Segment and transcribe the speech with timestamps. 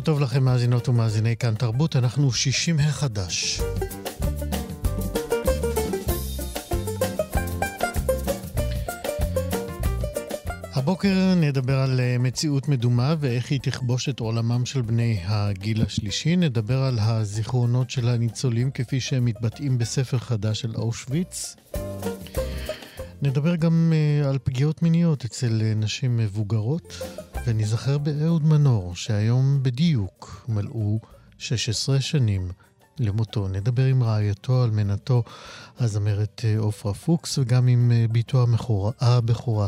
[0.00, 3.60] ובוקר טוב לכם, מאזינות ומאזיני כאן תרבות, אנחנו 60 החדש.
[10.74, 16.36] הבוקר נדבר על אה, מציאות מדומה ואיך היא תכבוש את עולמם של בני הגיל השלישי.
[16.36, 21.56] נדבר על הזיכרונות של הניצולים כפי שהם מתבטאים בספר חדש של אושוויץ.
[23.22, 26.96] נדבר גם אה, על פגיעות מיניות אצל אה, נשים מבוגרות.
[27.46, 31.00] ונזכר באהוד מנור, שהיום בדיוק מלאו
[31.38, 32.50] 16 שנים
[32.98, 33.48] למותו.
[33.48, 35.22] נדבר עם רעייתו, אלמנתו,
[35.78, 38.46] הזמרת אה, עופרה פוקס, וגם עם בתו
[39.00, 39.66] הבכורה,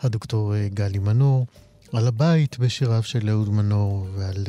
[0.00, 1.46] הדוקטור גלי מנור,
[1.92, 4.44] על הבית בשיריו של אהוד מנור ועל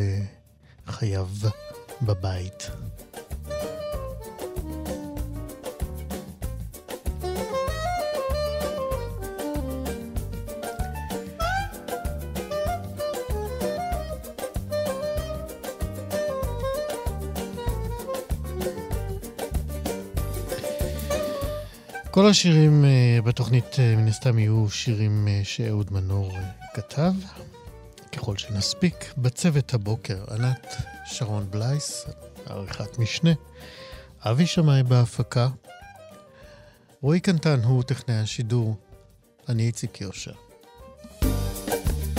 [0.88, 1.28] חייו
[2.02, 2.72] בבית.
[22.14, 26.32] כל השירים uh, בתוכנית uh, מן הסתם יהיו שירים uh, שאהוד מנור
[26.74, 27.12] כתב,
[28.12, 29.14] ככל שנספיק.
[29.18, 32.06] בצוות הבוקר, ענת שרון בלייס,
[32.46, 33.32] עריכת משנה,
[34.22, 35.48] אבי שמאי בהפקה,
[37.02, 38.76] רועי קנטן הוא טכנאי השידור,
[39.50, 40.34] אני איציק יושר.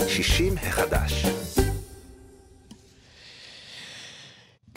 [0.07, 1.25] 60 החדש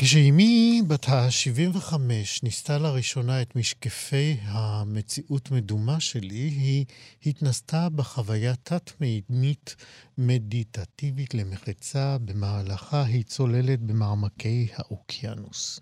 [0.00, 1.94] כשאימי בת ה-75
[2.42, 6.84] ניסתה לראשונה את משקפי המציאות מדומה שלי, היא
[7.26, 9.76] התנסתה בחוויה תת-מימית
[10.18, 15.80] מדיטטיבית למחצה, במהלכה היא צוללת במעמקי האוקיינוס.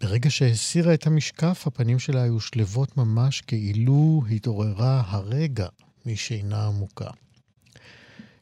[0.00, 5.68] ברגע שהסירה את המשקף, הפנים שלה היו שלבות ממש כאילו התעוררה הרגע
[6.06, 7.10] משינה עמוקה.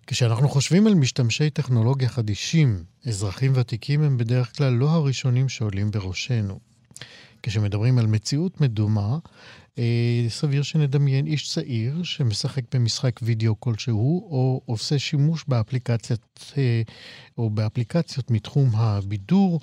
[0.07, 6.59] כשאנחנו חושבים על משתמשי טכנולוגיה חדישים, אזרחים ותיקים הם בדרך כלל לא הראשונים שעולים בראשנו.
[7.43, 9.19] כשמדברים על מציאות מדומה,
[9.79, 16.83] אה, סביר שנדמיין איש צעיר שמשחק במשחק וידאו כלשהו, או עושה שימוש באפליקציית, אה,
[17.39, 19.61] או באפליקציות מתחום הבידור,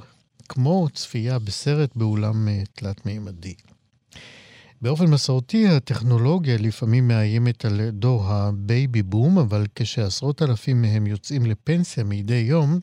[0.49, 3.55] כמו צפייה בסרט באולם אה, תלת-מימדי.
[4.81, 12.03] באופן מסורתי, הטכנולוגיה לפעמים מאיימת על דור הבייבי בום, אבל כשעשרות אלפים מהם יוצאים לפנסיה
[12.03, 12.79] מדי יום,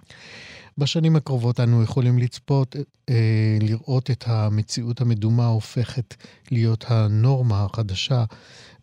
[0.79, 2.77] בשנים הקרובות אנו יכולים לצפות,
[3.09, 6.15] אה, לראות את המציאות המדומה הופכת
[6.51, 8.25] להיות הנורמה החדשה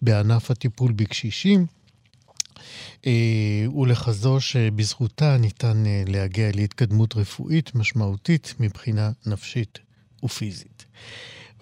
[0.02, 1.66] בענף הטיפול בקשישים,
[3.06, 9.80] אה, ולכזו שבזכותה ניתן אה, להגיע להתקדמות רפואית משמעותית מבחינה נפשית
[10.24, 10.86] ופיזית.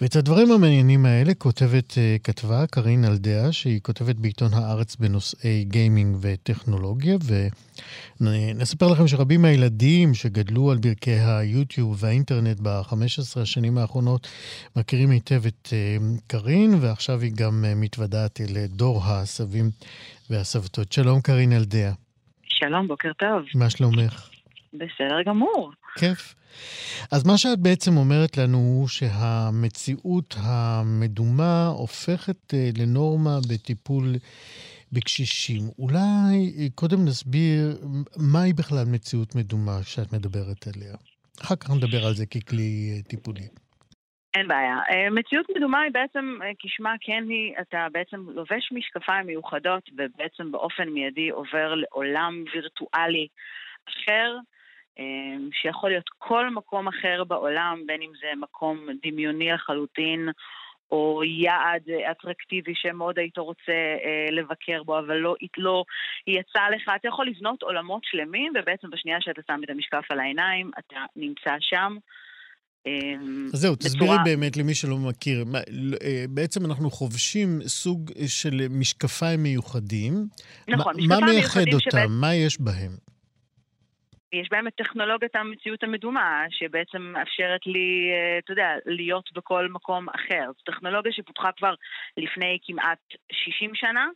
[0.02, 6.18] ואת הדברים המעניינים האלה כותבת, אה, כתבה קארין אלדיה, שהיא כותבת בעיתון הארץ בנושאי גיימינג
[6.22, 7.18] וטכנולוגיה,
[8.22, 14.28] ונספר לכם שרבים מהילדים שגדלו על ברכי היוטיוב והאינטרנט ב-15 השנים האחרונות
[14.76, 19.70] מכירים היטב את אה, קארין, ועכשיו היא גם אה, מתוודעת אל דור הסבים
[20.30, 20.92] והסבתות.
[20.92, 21.94] שלום קארין אלדיה.
[22.46, 23.42] שלום, בוקר טוב.
[23.56, 24.33] מה שלומך?
[24.74, 25.72] בסדר גמור.
[26.00, 26.36] כיף.
[27.12, 34.06] אז מה שאת בעצם אומרת לנו הוא שהמציאות המדומה הופכת אה, לנורמה בטיפול
[34.92, 35.62] בקשישים.
[35.80, 37.58] אולי אה, קודם נסביר
[38.34, 40.96] מהי בכלל מציאות מדומה שאת מדברת עליה.
[41.44, 43.48] אחר כך נדבר על זה ככלי אה, טיפולי.
[44.34, 44.78] אין בעיה.
[45.12, 51.30] מציאות מדומה היא בעצם, כשמה כן היא, אתה בעצם לובש משקפיים מיוחדות ובעצם באופן מיידי
[51.30, 53.28] עובר לעולם וירטואלי
[53.90, 54.38] אחר,
[55.52, 60.30] שיכול להיות כל מקום אחר בעולם, בין אם זה מקום דמיוני לחלוטין,
[60.94, 63.72] או יעד אטרקטיבי שמאוד היית רוצה
[64.06, 65.84] אה, לבקר בו, אבל לא, לא
[66.28, 66.92] יצא לך.
[66.96, 71.56] אתה יכול לבנות עולמות שלמים, ובעצם בשנייה שאתה שם את המשקף על העיניים, אתה נמצא
[71.60, 71.98] שם.
[73.54, 75.46] אז זהו, תסבירי באמת למי שלא מכיר.
[76.30, 80.14] בעצם אנחנו חובשים סוג של משקפיים מיוחדים.
[80.68, 81.10] נכון, משקפיים מיוחדים.
[81.10, 82.12] מה מייחד אותם?
[82.22, 83.13] מה יש בהם?
[84.34, 90.10] יש בהם את טכנולוגיית המציאות המדומה, שבעצם מאפשרת לי, אה, אתה יודע, להיות בכל מקום
[90.10, 90.46] אחר.
[90.48, 91.74] זו טכנולוגיה שפותחה כבר
[92.18, 93.00] לפני כמעט
[93.32, 94.08] 60 שנה,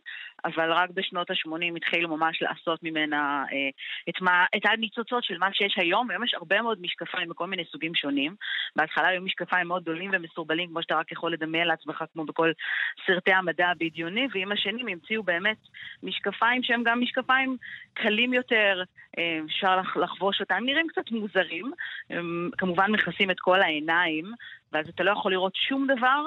[0.44, 3.68] אבל רק בשנות ה-80 התחילו ממש לעשות ממנה אה,
[4.08, 6.10] את, מה, את הניצוצות של מה שיש היום.
[6.10, 8.34] היום יש הרבה מאוד משקפיים בכל מיני סוגים שונים.
[8.76, 12.50] בהתחלה היו משקפיים מאוד גדולים ומסורבלים, כמו שאתה רק יכול לדמיין לעצמך, כמו בכל
[13.06, 15.58] סרטי המדע הבדיוני, ועם השנים המציאו באמת
[16.02, 17.56] משקפיים שהם גם משקפיים
[17.94, 18.82] קלים יותר,
[19.18, 21.72] אה, אפשר לחבוש אותם, נראים קצת מוזרים.
[22.10, 24.32] הם כמובן מכסים את כל העיניים,
[24.72, 26.24] ואז אתה לא יכול לראות שום דבר.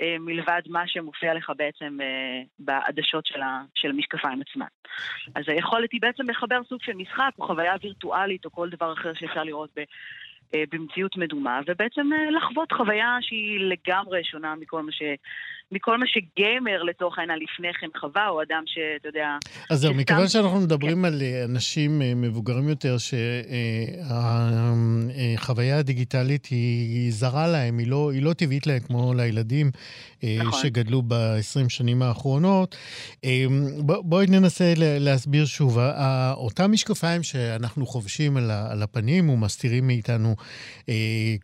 [0.00, 3.26] אה, מלבד מה שמופיע לך בעצם אה, בעדשות
[3.74, 4.66] של, המשקפיים עצמם.
[5.34, 9.14] אז היכולת היא בעצם לחבר סוג של משחק או חוויה וירטואלית או כל דבר אחר
[9.14, 9.80] שאפשר לראות ב,
[10.54, 15.02] אה, במציאות מדומה, ובעצם לחוות חוויה שהיא לגמרי שונה מכל מה ש...
[15.72, 19.36] מכל מה שגיימר לצורך העניין לפני כן חווה, או אדם שאתה יודע...
[19.70, 21.04] אז זהו, מכיוון שאנחנו מדברים כן.
[21.04, 22.96] על אה, אנשים אה, מבוגרים יותר,
[25.38, 29.70] שהחוויה הדיגיטלית היא זרה להם, היא לא, היא לא טבעית להם כמו לילדים
[30.24, 30.60] אה, נכון.
[30.62, 32.76] שגדלו ב-20 שנים האחרונות.
[33.78, 35.78] בואי ננסה להסביר שוב.
[36.34, 38.36] אותם משקפיים שאנחנו חובשים
[38.70, 40.36] על הפנים ומסתירים מאיתנו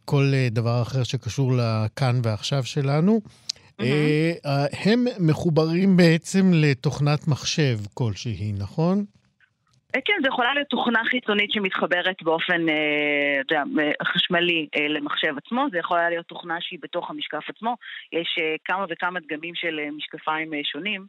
[0.04, 3.20] כל דבר אחר שקשור לכאן ועכשיו שלנו,
[3.80, 9.04] אה, אה, הם מחוברים בעצם לתוכנת מחשב כלשהי, נכון?
[9.96, 12.60] אה, כן, זו יכולה להיות תוכנה חיצונית שמתחברת באופן
[13.38, 13.62] יודע,
[14.04, 17.76] חשמלי למחשב עצמו, זה יכולה להיות תוכנה שהיא בתוך המשקף עצמו,
[18.12, 21.06] יש כמה וכמה דגמים של משקפיים שונים.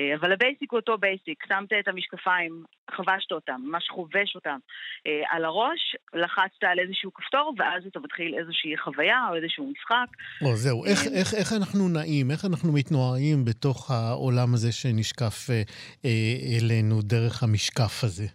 [0.00, 4.58] אה, אבל ה basic הוא אותו basic, שמת את המשקפיים, חבשת אותם, ממש חובש אותם
[5.06, 10.08] אה, על הראש, לחצת על איזשהו כפתור, ואז אתה מתחיל איזושהי חוויה או איזשהו משחק.
[10.42, 15.38] או, זהו, איך, אה, איך, איך אנחנו נעים, איך אנחנו מתנועעים בתוך העולם הזה שנשקף
[16.58, 18.26] אלינו דרך המשקף הזה?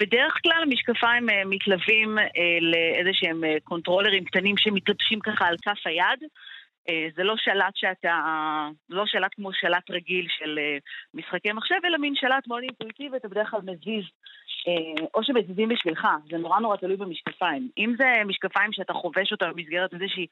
[0.00, 2.18] בדרך כלל המשקפיים מתלווים
[2.60, 6.20] לאיזה שהם קונטרולרים קטנים שמתלבשים ככה על כף היד.
[6.88, 10.78] אה, זה לא שלט שאתה, לא שלט כמו שלט רגיל של אה,
[11.14, 14.04] משחקי מחשב, אלא מין שלט מאוד אינטואיטיבי, אתה בדרך כלל מזיז,
[14.68, 17.68] אה, או שמזיזים בשבילך, זה נורא נורא תלוי במשקפיים.
[17.78, 20.26] אם זה משקפיים שאתה חובש אותם במסגרת איזושהי,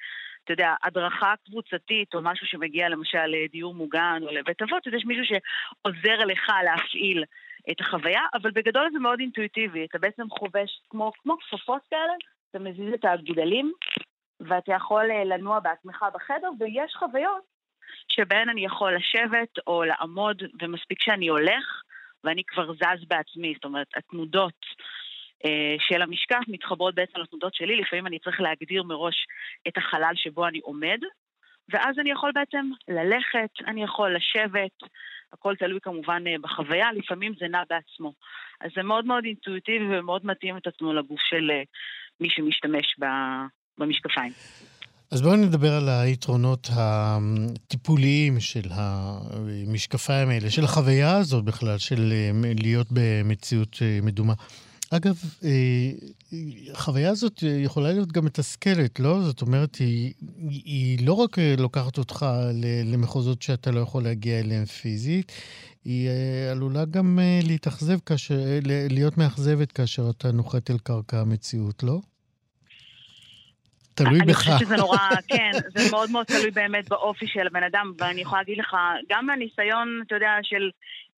[0.45, 5.05] אתה יודע, הדרכה קבוצתית, או משהו שמגיע למשל לדיור מוגן או לבית אבות, אז יש
[5.05, 7.25] מישהו שעוזר לך להפעיל
[7.71, 12.13] את החוויה, אבל בגדול זה מאוד אינטואיטיבי, אתה בעצם חובש כמו, כמו כפפות כאלה,
[12.51, 13.73] אתה מזיז את הגדלים,
[14.41, 17.55] ואתה יכול אה, לנוע בעצמך בחדר, ויש חוויות
[18.09, 21.83] שבהן אני יכול לשבת או לעמוד, ומספיק שאני הולך,
[22.25, 24.67] ואני כבר זז בעצמי, זאת אומרת, התנודות
[25.45, 29.27] אה, של המשקף מתחברות בעצם לתנודות שלי, לפעמים אני צריך להגדיר מראש
[29.69, 30.99] את החלל שבו אני עומד,
[31.69, 34.91] ואז אני יכול בעצם ללכת, אני יכול לשבת,
[35.33, 38.13] הכל תלוי כמובן אה, בחוויה, לפעמים זה נע בעצמו.
[38.61, 41.51] אז זה מאוד מאוד אינטואיטיבי ומאוד מתאים את עצמו לגוף של
[42.21, 42.95] מי שמשתמש
[43.79, 44.33] במשקפיים.
[45.15, 52.53] אז בואו נדבר על היתרונות הטיפוליים של המשקפיים האלה, של החוויה הזאת בכלל, של אה,
[52.59, 54.35] להיות במציאות אה, מדומה.
[54.91, 55.91] אגב, אה,
[56.73, 59.23] החוויה הזאת יכולה להיות גם מתסכלת, לא?
[59.23, 60.13] זאת אומרת, היא,
[60.49, 62.27] היא לא רק לוקחת אותך
[62.85, 65.33] למחוזות שאתה לא יכול להגיע אליהם פיזית,
[65.85, 66.09] היא
[66.51, 68.39] עלולה גם להתאכזב כאשר,
[68.91, 72.01] להיות מאכזבת כאשר אתה נוחת אל קרקע המציאות, לא?
[73.95, 74.27] תלוי אני בך.
[74.27, 74.99] אני חושבת שזה נורא,
[75.29, 78.77] כן, זה מאוד מאוד תלוי באמת באופי של הבן אדם, ואני יכולה להגיד לך,
[79.09, 80.71] גם מהניסיון, אתה יודע, של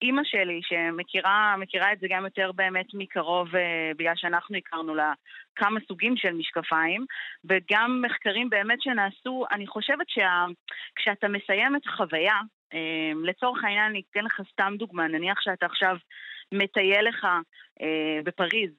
[0.02, 5.14] אימא שלי, שמכירה את זה גם יותר באמת מקרוב, אה, בגלל שאנחנו הכרנו לה
[5.56, 7.06] כמה סוגים של משקפיים,
[7.46, 12.36] וגם מחקרים באמת שנעשו, אני חושבת שכשאתה מסיים את החוויה,
[12.74, 15.98] אה, לצורך העניין אני אתן לך סתם דוגמה, נניח שאתה עכשיו
[16.52, 17.28] מטייל לך
[17.82, 18.72] אה, בפריז,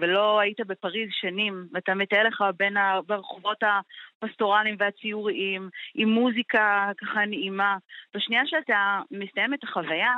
[0.00, 7.76] ולא היית בפריז שנים, ואתה מטייל לך בין הרחובות הפסטורליים והציוריים, עם מוזיקה ככה נעימה.
[8.14, 10.14] בשנייה שאתה מסיים את החוויה,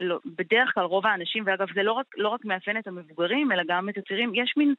[0.00, 3.62] לא, בדרך כלל רוב האנשים, ואגב זה לא רק, לא רק מאפיין את המבוגרים, אלא
[3.68, 4.74] גם את הצעירים, יש מין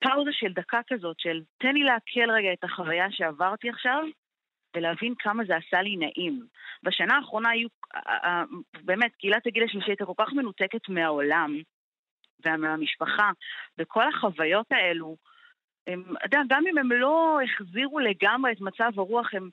[0.00, 4.04] פאוזה של דקה כזאת של תן לי לעכל רגע את החוויה שעברתי עכשיו,
[4.76, 6.46] ולהבין כמה זה עשה לי נעים.
[6.82, 7.68] בשנה האחרונה היו,
[8.84, 11.56] באמת, קהילת הגיל השלישי הייתה כל כך מנותקת מהעולם,
[12.44, 13.30] ומהמשפחה,
[13.78, 15.16] וכל החוויות האלו,
[15.86, 19.50] הם, יודע, גם אם הם לא החזירו לגמרי את מצב הרוח, הם,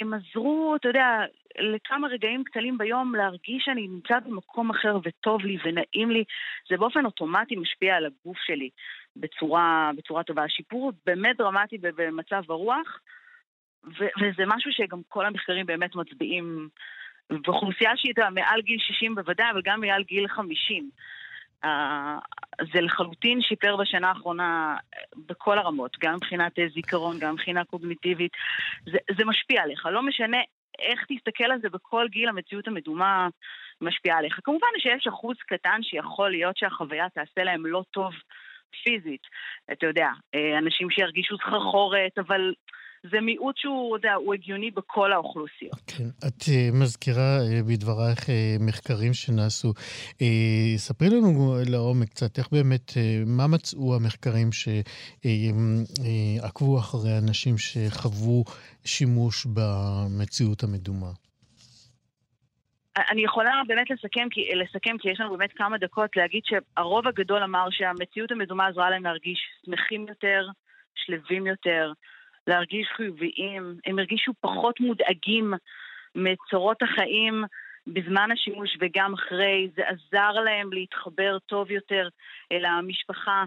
[0.00, 1.18] הם עזרו, אתה יודע,
[1.58, 6.24] לכמה רגעים קטנים ביום להרגיש שאני נמצא במקום אחר וטוב לי ונעים לי,
[6.70, 8.70] זה באופן אוטומטי משפיע על הגוף שלי.
[9.16, 10.44] בצורה, בצורה טובה.
[10.44, 12.98] השיפור באמת דרמטי במצב הרוח,
[13.84, 16.68] ו- וזה משהו שגם כל המחקרים באמת מצביעים,
[17.30, 20.90] באוכלוסייה שהיא מעל גיל 60 בוודאי, אבל גם מעל גיל 50.
[22.72, 24.76] זה לחלוטין שיפר בשנה האחרונה
[25.16, 28.32] בכל הרמות, גם מבחינת זיכרון, גם מבחינה קוגניטיבית.
[28.92, 30.38] זה, זה משפיע עליך, לא משנה
[30.78, 33.28] איך תסתכל על זה בכל גיל, המציאות המדומה
[33.80, 34.38] משפיעה עליך.
[34.44, 38.12] כמובן שיש אחוז קטן שיכול להיות שהחוויה תעשה להם לא טוב
[38.84, 39.22] פיזית.
[39.72, 42.54] אתה יודע, אה, אנשים שירגישו סחרחורת, אבל
[43.02, 45.80] זה מיעוט שהוא, יודע, הוא הגיוני בכל האוכלוסיות.
[45.86, 49.72] כן, את uh, מזכירה uh, בדברייך uh, מחקרים שנעשו.
[50.76, 52.92] ספרי לנו לעומק קצת, איך באמת,
[53.26, 54.50] מה מצאו המחקרים
[56.42, 58.44] שעקבו אחרי אנשים שחוו
[58.84, 61.10] שימוש במציאות המדומה?
[63.10, 67.42] אני יכולה באמת לסכם כי, לסכם, כי יש לנו באמת כמה דקות להגיד שהרוב הגדול
[67.42, 70.46] אמר שהמציאות המדומה עזרה להם להרגיש שמחים יותר,
[70.94, 71.92] שלווים יותר,
[72.46, 75.54] להרגיש חיוביים, הם הרגישו פחות מודאגים
[76.14, 77.44] מצורות החיים
[77.86, 82.08] בזמן השימוש וגם אחרי, זה עזר להם להתחבר טוב יותר
[82.52, 83.44] אל המשפחה.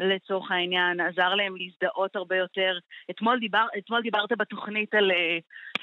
[0.00, 2.78] לצורך העניין, עזר להם להזדהות הרבה יותר.
[3.10, 5.10] אתמול, דיבר, אתמול דיברת בתוכנית על,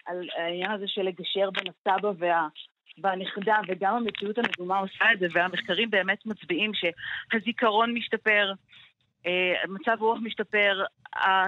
[0.05, 2.47] על העניין הזה של לגשר בין הסבא וה,
[3.01, 8.53] והנכדה, וגם המציאות המדומה עושה את זה, והמחקרים באמת מצביעים שהזיכרון משתפר, אה,
[9.67, 10.83] מצב רוח משתפר,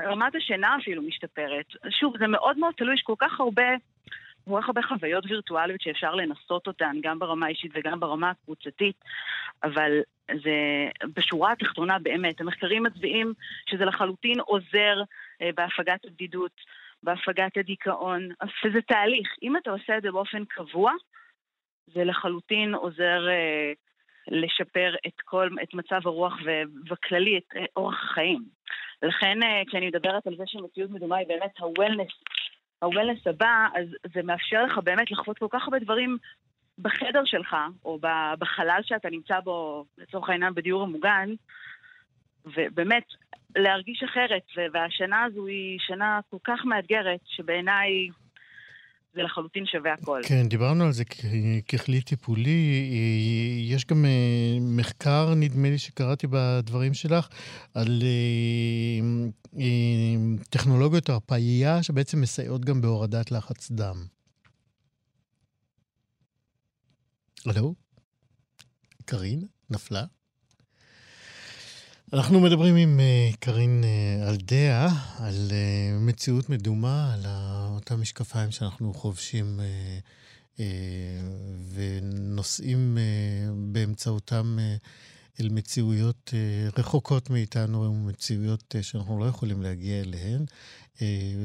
[0.06, 1.66] רמת השינה אפילו משתפרת.
[1.90, 3.64] שוב, זה מאוד מאוד תלוי, יש כל כך הרבה,
[4.46, 8.96] כל כך הרבה חוויות וירטואליות שאפשר לנסות אותן, גם ברמה האישית וגם ברמה הקבוצתית,
[9.64, 9.92] אבל
[10.44, 13.34] זה בשורה התחתונה באמת, המחקרים מצביעים
[13.70, 15.02] שזה לחלוטין עוזר
[15.42, 16.62] אה, בהפגת הבדידות,
[17.04, 18.30] בהפגת הדיכאון,
[18.66, 19.30] וזה תהליך.
[19.44, 20.92] אם אתה עושה את זה באופן קבוע,
[21.88, 23.72] זה לחלוטין עוזר אה,
[24.28, 28.44] לשפר את כל, את מצב הרוח ובכללי את אה, אורח החיים.
[29.04, 32.14] לכן אה, כשאני מדברת על זה שמציאות מדומה היא באמת ה-wellness,
[32.82, 36.18] ה-wellness הבא, אז זה מאפשר לך באמת לחוות כל כך הרבה דברים
[36.80, 38.00] בחדר שלך, או
[38.40, 41.30] בחלל שאתה נמצא בו, לצורך העניין בדיור המוגן,
[42.46, 43.04] ובאמת,
[43.56, 48.10] להרגיש אחרת, והשנה הזו היא שנה כל כך מאתגרת, שבעיניי
[49.14, 50.22] זה לחלוטין שווה הכל.
[50.28, 51.04] כן, דיברנו על זה
[51.68, 52.90] ככלי טיפולי.
[53.68, 57.28] יש גם אה, מחקר, נדמה לי שקראתי בדברים שלך,
[57.74, 60.16] על אה, אה,
[60.50, 64.06] טכנולוגיות הרפאייה שבעצם מסייעות גם בהורדת לחץ דם.
[67.46, 67.76] הלו?
[69.06, 69.48] קארין?
[69.70, 70.04] נפלה?
[72.14, 77.22] אנחנו מדברים עם uh, קארין uh, אלדיה על uh, מציאות מדומה, על
[77.76, 79.60] אותם משקפיים שאנחנו חובשים
[81.74, 82.98] ונוסעים
[83.72, 84.58] באמצעותם
[85.40, 86.34] אל מציאויות
[86.78, 90.46] רחוקות מאיתנו, מציאויות שאנחנו לא יכולים להגיע אליהן,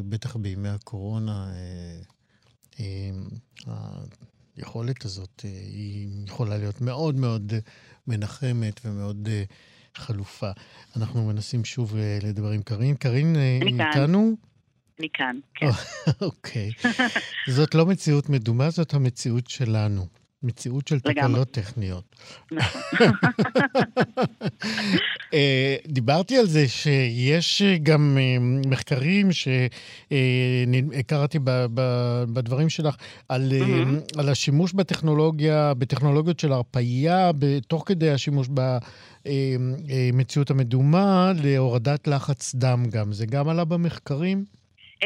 [0.08, 1.52] בטח בימי הקורונה.
[4.56, 7.52] היכולת הזאת היא יכולה להיות מאוד מאוד
[8.06, 9.28] מנחמת ומאוד...
[9.98, 10.50] חלופה.
[10.96, 12.94] אנחנו מנסים שוב אה, לדבר עם קארין.
[12.94, 14.36] קארין אה, איתנו?
[14.98, 15.66] אני כאן, כן.
[16.26, 16.70] אוקיי.
[17.48, 20.06] זאת לא מציאות מדומה, זאת המציאות שלנו.
[20.42, 22.04] מציאות של תקלות טכניות.
[22.52, 22.82] נכון.
[25.34, 28.18] אה, דיברתי על זה שיש גם
[28.66, 31.38] מחקרים שקראתי
[32.32, 32.96] בדברים שלך
[33.28, 33.52] על,
[34.16, 37.30] על השימוש בטכנולוגיה, בטכנולוגיות של הרפאיה,
[37.68, 43.12] תוך כדי השימוש במציאות אה, אה, המדומה להורדת לחץ דם גם.
[43.12, 44.44] זה גם עלה במחקרים?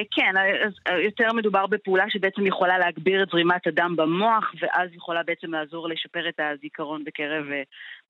[0.00, 0.34] אה, כן,
[0.66, 0.72] אז
[1.04, 6.28] יותר מדובר בפעולה שבעצם יכולה להגביר את זרימת הדם במוח, ואז יכולה בעצם לעזור לשפר
[6.28, 7.44] את הזיכרון בקרב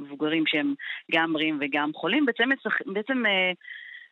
[0.01, 0.75] מבוגרים שהם
[1.13, 2.27] גם בריאים וגם חולים.
[2.27, 2.51] בעצם,
[2.87, 3.23] בעצם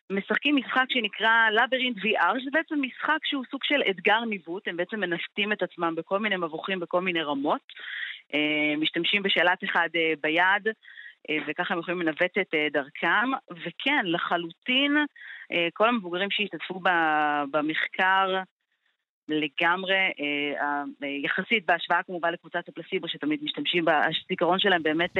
[0.09, 4.99] משחקים משחק שנקרא לברינט VR, שזה בעצם משחק שהוא סוג של אתגר ניווט, הם בעצם
[4.99, 7.61] מנווטים את עצמם בכל מיני מבוכים, בכל מיני רמות.
[8.77, 9.89] משתמשים בשאלת אחד
[10.21, 10.67] ביד,
[11.29, 13.31] אה, וככה הם יכולים לנווט את אה, דרכם.
[13.51, 15.03] וכן, לחלוטין, אה,
[15.73, 16.79] כל המבוגרים שהשתתפו
[17.51, 18.41] במחקר
[19.27, 20.11] לגמרי,
[21.23, 25.13] יחסית בהשוואה כמובן לקבוצת הפלסיבו שתמיד משתמשים בה, הזיכרון שלהם באמת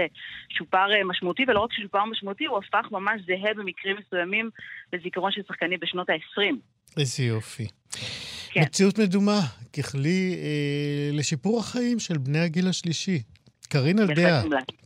[0.50, 4.50] שופר משמעותי, ולא רק ששופר משמעותי, הוא הפך ממש זהה במקרים מסוימים
[4.94, 6.56] לזיכרון של שחקנים בשנות ה-20.
[7.00, 7.68] איזה יופי.
[8.52, 8.62] כן.
[8.62, 9.40] מציאות מדומה,
[9.78, 13.22] ככלי אה, לשיפור החיים של בני הגיל השלישי.
[13.70, 14.42] קרין אלדיה,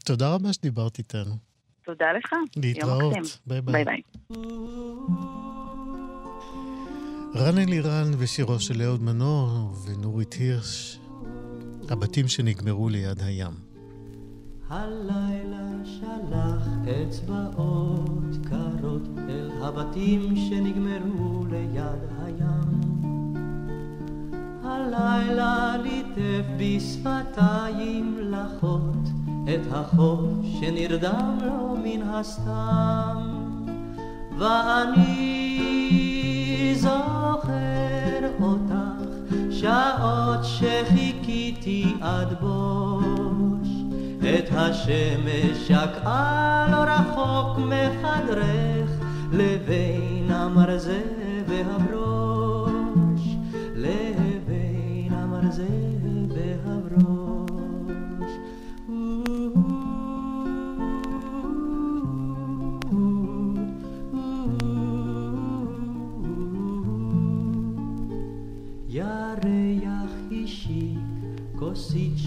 [0.05, 1.52] תודה רבה שדיברת איתנו.
[1.85, 2.33] תודה לך.
[2.55, 3.39] להתראות.
[3.47, 3.85] ביי ביי.
[3.85, 4.01] ביי
[7.35, 10.99] רן אלירן ושירו של אהוד מנור ונורית הירש,
[11.89, 13.51] הבתים שנגמרו ליד הים.
[14.69, 22.93] הלילה שלח אצבעות קרות אל הבתים שנגמרו ליד הים.
[24.63, 30.19] הלילה ליטף בשפתיים לחות את החוף
[30.59, 33.43] שנרדם לו מן הסתם.
[34.37, 35.53] ואני
[36.75, 38.73] זוכר אותך
[39.51, 43.67] שעות שחיכיתי עד בוש
[44.19, 48.89] את השמש שקעה לא רחוק מחדרך
[49.31, 51.01] לבין המרזה
[51.47, 51.92] והברוש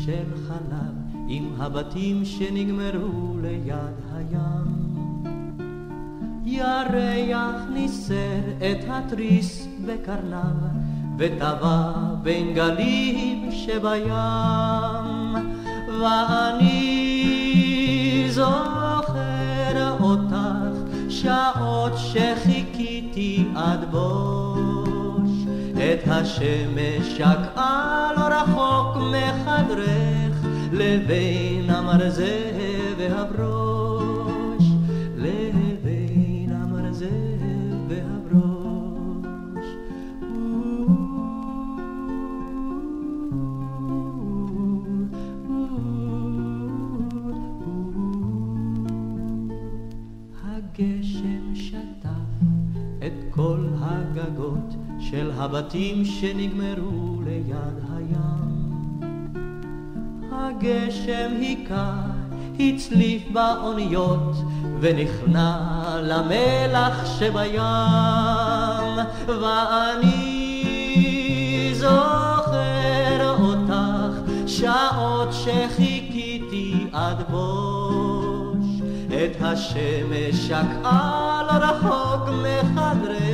[0.06, 0.94] של חלב
[1.28, 4.86] עם הבתים שנגמרו ליד הים.
[6.44, 10.56] ירח ניסר את התריס בקרניו,
[11.18, 14.12] וטבע בין גלים שבים.
[16.00, 17.06] ואני
[18.30, 20.36] זוכר אותך
[21.08, 24.35] שעות שחיכיתי עד בוש, את
[26.08, 30.46] השמש שקעה לא רחוק מחדרך.
[30.72, 32.50] לבין המרזה
[32.98, 33.75] והברוש,
[55.10, 59.00] של הבתים שנגמרו ליד הים.
[60.32, 61.92] הגשם היכה,
[62.58, 64.36] הצליף באוניות,
[64.80, 65.58] ונכנע
[66.02, 67.60] למלח שבים.
[69.26, 70.64] ואני
[71.74, 78.26] זוכר אותך, שעות שחיכיתי עד בוש.
[79.08, 83.25] את השמש שקעה לא רחוק מחדרך,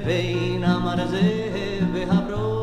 [0.00, 1.56] לבין המרזה
[1.94, 2.60] והברוש.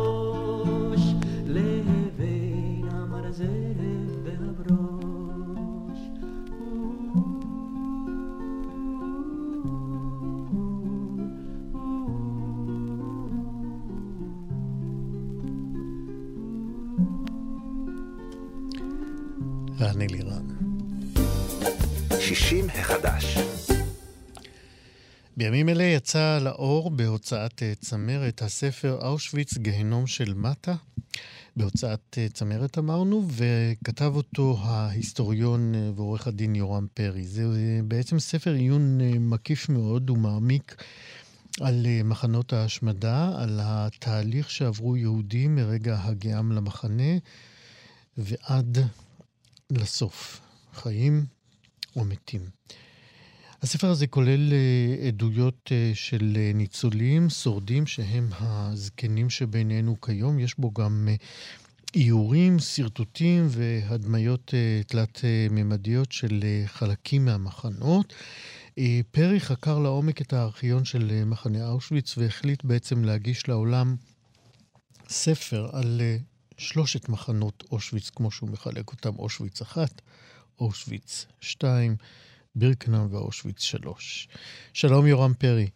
[19.80, 20.43] רן אלירן.
[22.19, 23.57] 60 החדש.
[25.38, 30.76] בימים אלה יצא לאור בהוצאת אה, צמרת הספר אושוויץ גיהנום של מטה,
[31.56, 37.28] בהוצאת אה, צמרת אמרנו, וכתב אותו ההיסטוריון אה, ועורך הדין יורם פרי.
[37.28, 37.43] זה
[37.84, 40.84] בעצם ספר עיון מקיף מאוד ומעמיק
[41.62, 47.17] על מחנות ההשמדה, על התהליך שעברו יהודים מרגע הגיעם למחנה
[48.17, 48.78] ועד
[49.69, 50.41] לסוף,
[50.73, 51.26] חיים
[51.95, 52.41] ומתים.
[53.62, 60.39] הספר הזה כולל uh, עדויות uh, של uh, ניצולים, שורדים שהם הזקנים שבינינו כיום.
[60.39, 61.08] יש בו גם
[61.96, 64.54] איורים, שרטוטים והדמיות
[64.88, 68.13] תלת-ממדיות של חלקים מהמחנות.
[69.12, 73.96] פרי חקר לעומק את הארכיון של מחנה אושוויץ והחליט בעצם להגיש לעולם
[75.10, 76.02] ספר על
[76.58, 80.02] שלושת מחנות אושוויץ, כמו שהוא מחלק אותם, אושוויץ אחת,
[80.60, 81.96] אושוויץ שתיים,
[82.58, 84.28] בירקנאם ואושוויץ שלוש.
[84.74, 85.67] שלום יורם פרי.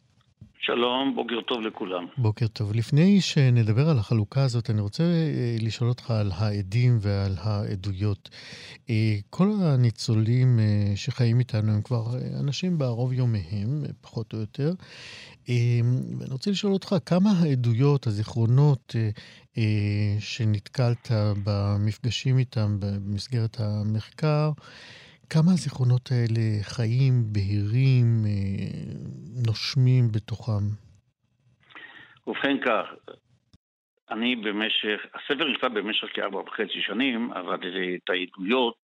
[0.64, 2.06] שלום, בוקר טוב לכולם.
[2.18, 2.74] בוקר טוב.
[2.76, 8.30] לפני שנדבר על החלוקה הזאת, אני רוצה אה, לשאול אותך על העדים ועל העדויות.
[8.90, 12.06] אה, כל הניצולים אה, שחיים איתנו הם כבר
[12.40, 14.74] אנשים בערוב יומיהם, פחות או יותר.
[16.20, 18.96] ואני רוצה לשאול אותך, כמה העדויות, הזיכרונות
[20.20, 21.12] שנתקלת
[21.44, 24.52] במפגשים איתם במסגרת המחקר,
[25.34, 28.32] כמה הזיכרונות האלה חיים, בהירים, אה,
[29.48, 30.64] נושמים בתוכם?
[32.28, 32.86] ובכן כך,
[34.10, 38.78] אני במשך, הספר נכתב במשך כארבע וחצי שנים, אבל את העדויות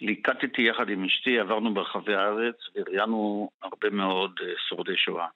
[0.00, 5.26] ליקטתי יחד עם אשתי, עברנו ברחבי הארץ וראיינו הרבה מאוד אה, שורדי שואה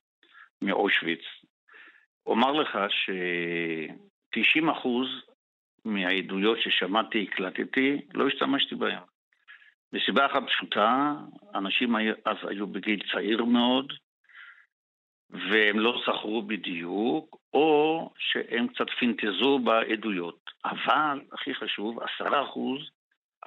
[0.62, 1.22] מאושוויץ.
[2.26, 4.88] אומר לך ש-90%
[5.84, 9.15] מהעדויות ששמעתי, הקלטתי, לא השתמשתי בהן.
[9.92, 11.14] מסיבה אחת פשוטה,
[11.54, 13.92] אנשים אז היו בגיל צעיר מאוד,
[15.30, 20.50] והם לא זכרו בדיוק, או שהם קצת פינטזו בעדויות.
[20.64, 22.80] אבל, הכי חשוב, עשרה אחוז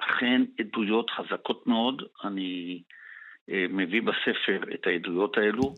[0.00, 2.02] אכן עדויות חזקות מאוד.
[2.24, 2.82] אני
[3.50, 5.74] אה, מביא בספר את העדויות האלו.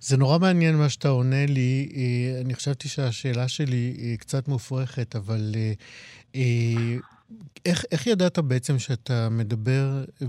[0.00, 1.88] זה נורא מעניין מה שאתה עונה לי.
[1.96, 5.40] אה, אני חשבתי שהשאלה שלי היא קצת מופרכת, אבל
[6.34, 6.96] אה,
[7.66, 9.84] איך, איך ידעת בעצם שאתה מדבר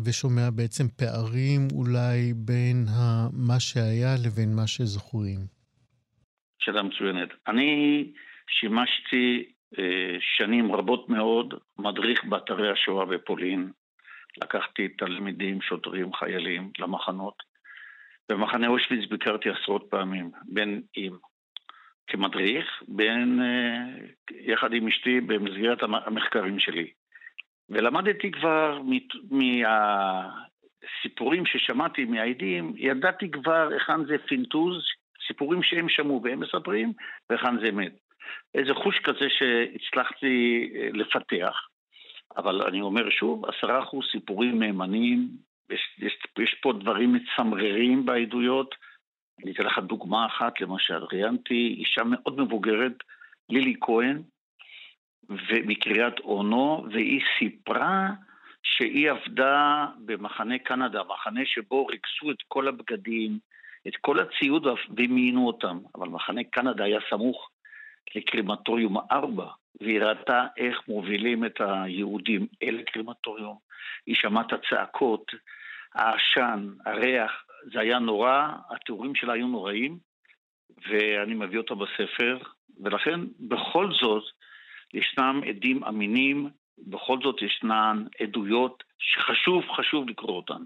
[0.05, 2.86] ושומע בעצם פערים אולי בין
[3.33, 5.39] מה שהיה לבין מה שזכורים?
[6.60, 7.29] שאלה מצוינת.
[7.47, 7.71] אני
[8.49, 13.71] שימשתי אה, שנים רבות מאוד מדריך באתרי השואה בפולין.
[14.43, 17.43] לקחתי תלמידים, שוטרים, חיילים למחנות.
[18.29, 21.17] במחנה אושוויץ ביקרתי עשרות פעמים, בין אם
[22.07, 23.83] כמדריך, בין אה,
[24.31, 26.87] יחד עם אשתי במסגרת המחקרים שלי.
[27.69, 28.81] ולמדתי כבר
[29.31, 34.83] מהסיפורים ששמעתי מהעדים, ידעתי כבר היכן זה פינטוז,
[35.27, 36.93] סיפורים שהם שמעו והם מספרים,
[37.29, 37.93] והיכן זה אמת.
[38.55, 41.67] איזה חוש כזה שהצלחתי אה, לפתח.
[42.37, 45.27] אבל אני אומר שוב, עשרה אחוז סיפורים מהימנים,
[45.69, 48.75] יש, יש, יש פה דברים מצמררים בעדויות.
[49.43, 52.93] אני אתן לך דוגמה אחת, למשל, ראיינתי אישה מאוד מבוגרת,
[53.50, 54.21] לילי כהן,
[55.65, 58.10] מקריית אונו, והיא סיפרה
[58.63, 63.39] שהיא עבדה במחנה קנדה, מחנה שבו ריכסו את כל הבגדים,
[63.88, 67.50] את כל הציוד ומיינו אותם, אבל מחנה קנדה היה סמוך
[68.15, 69.45] לקרימטוריום 4,
[69.82, 73.58] והיא ראתה איך מובילים את היהודים אל הקרימטוריום.
[74.06, 75.32] היא שמעה את הצעקות,
[75.95, 79.97] העשן, הריח, זה היה נורא, התיאורים שלה היו נוראים,
[80.89, 82.38] ואני מביא אותה בספר,
[82.84, 84.23] ולכן בכל זאת
[84.93, 90.63] ישנם עדים אמינים, בכל זאת ישנן עדויות שחשוב, חשוב לקרוא אותן.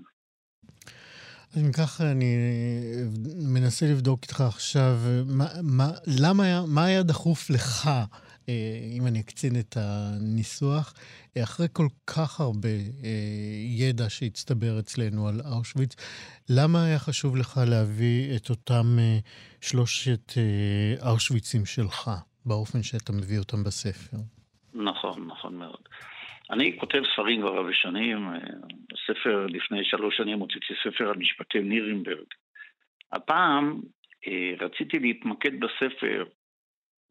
[1.54, 2.36] אז אם ככה, אני
[3.54, 4.96] מנסה לבדוק איתך עכשיו,
[5.38, 5.88] מה, מה,
[6.22, 7.90] למה היה, מה היה דחוף לך,
[8.98, 10.94] אם אני אקצין את הניסוח,
[11.44, 13.10] אחרי כל כך הרבה אה,
[13.80, 15.96] ידע שהצטבר אצלנו על אושוויץ,
[16.50, 19.18] למה היה חשוב לך להביא את אותם אה,
[19.62, 20.32] שלושת
[21.12, 22.12] אושוויצים שלך,
[22.46, 24.18] באופן שאתה מביא אותם בספר?
[24.74, 25.82] נכון, נכון מאוד.
[26.52, 28.30] אני כותב ספרים כבר הרבה שנים,
[29.08, 32.28] ספר לפני שלוש שנים הוצאתי ספר על משפטי נירנברג.
[33.12, 33.82] הפעם
[34.28, 36.24] אה, רציתי להתמקד בספר,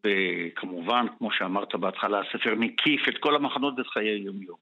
[0.04, 4.58] וכמובן, כמו שאמרת בהתחלה, הספר מקיף את כל המחנות ואת חיי היום-יום.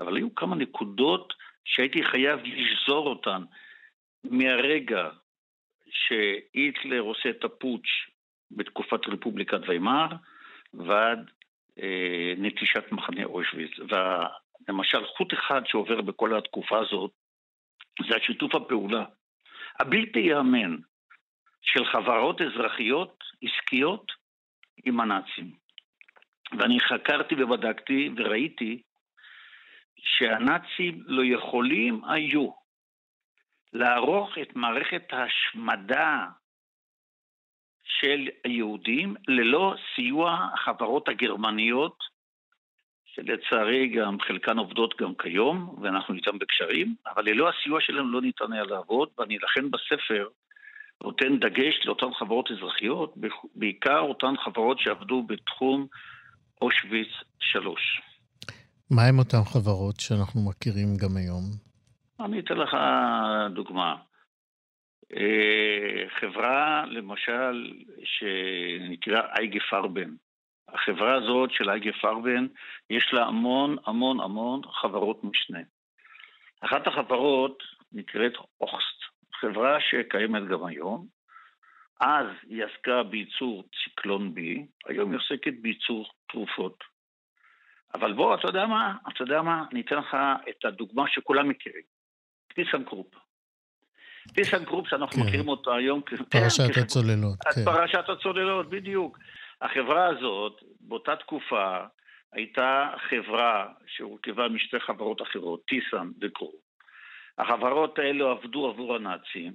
[0.00, 3.42] אבל היו כמה נקודות שהייתי חייב לשזור אותן
[4.24, 5.08] מהרגע
[5.90, 8.10] שהיטלר עושה את הפוטש
[8.50, 10.08] בתקופת רפובליקת ויימאר
[10.74, 11.30] ועד
[11.82, 13.70] אה, נטישת מחנה אושוויץ.
[13.78, 17.10] ולמשל, חוט אחד שעובר בכל התקופה הזאת
[18.08, 19.04] זה השיתוף הפעולה
[19.80, 20.76] הבלתי ייאמן
[21.62, 24.12] של חברות אזרחיות, עסקיות,
[24.84, 25.50] עם הנאצים.
[26.58, 28.82] ואני חקרתי ובדקתי וראיתי
[29.96, 32.50] שהנאצים לא יכולים היו
[33.72, 36.26] לערוך את מערכת ההשמדה
[37.84, 41.98] של היהודים ללא סיוע החברות הגרמניות,
[43.04, 48.52] שלצערי גם חלקן עובדות גם כיום, ואנחנו איתן בקשרים, אבל ללא הסיוע שלהם לא ניתן
[48.52, 50.28] היה לעבוד, ואני לכן בספר
[51.04, 53.14] נותן דגש לאותן חברות אזרחיות,
[53.54, 55.86] בעיקר אותן חברות שעבדו בתחום
[56.62, 57.08] אושוויץ
[57.40, 58.00] 3.
[58.90, 61.44] מה עם אותן חברות שאנחנו מכירים גם היום?
[62.20, 62.76] אני אתן לך
[63.54, 63.96] דוגמה.
[65.16, 67.72] אה, חברה, למשל,
[68.04, 70.10] שנקרא אייגה פרבן.
[70.68, 72.46] החברה הזאת של אייגה פרבן,
[72.90, 75.60] יש לה המון המון המון חברות משנה.
[76.60, 78.87] אחת החברות נקראת אוכסט,
[79.40, 81.06] חברה שקיימת גם היום.
[82.00, 84.40] אז היא עסקה בייצור ציקלון B,
[84.88, 86.84] היום היא עוסקת בייצור תרופות.
[87.94, 88.96] אבל בוא, אתה יודע מה?
[89.08, 89.64] אתה יודע מה?
[89.72, 90.16] אני אתן לך
[90.48, 91.82] את הדוגמה שכולם מכירים.
[92.54, 93.14] טיסן קרופ.
[94.34, 95.28] טיסן קרופ שאנחנו כן.
[95.28, 96.00] מכירים אותו היום.
[96.28, 97.38] פרשת כן, הצוללות.
[97.54, 97.64] כן.
[97.64, 99.18] פרשת הצוללות, בדיוק.
[99.60, 101.78] החברה הזאת, באותה תקופה,
[102.32, 106.67] הייתה חברה שהורכבה משתי חברות אחרות, טיסן וקרופ.
[107.38, 109.52] החברות האלו עבדו עבור הנאצים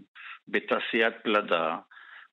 [0.47, 1.77] בתעשיית פלדה,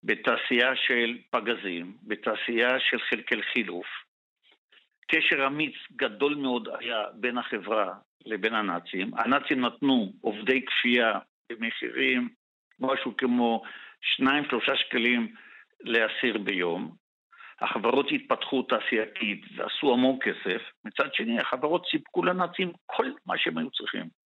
[0.04, 3.86] בתעשייה של פגזים, בתעשייה של חלקי חילוף.
[5.10, 7.94] קשר אמיץ גדול מאוד היה בין החברה
[8.26, 9.10] לבין הנאצים.
[9.16, 11.18] הנאצים נתנו עובדי כפייה
[11.52, 12.28] במחירים
[12.80, 13.62] משהו כמו
[14.20, 14.24] 2-3
[14.76, 15.34] שקלים
[15.80, 16.94] לאסיר ביום.
[17.60, 20.62] החברות התפתחו תעשייתית ועשו המון כסף.
[20.84, 24.19] מצד שני, החברות סיפקו לנאצים כל מה שהם היו צריכים.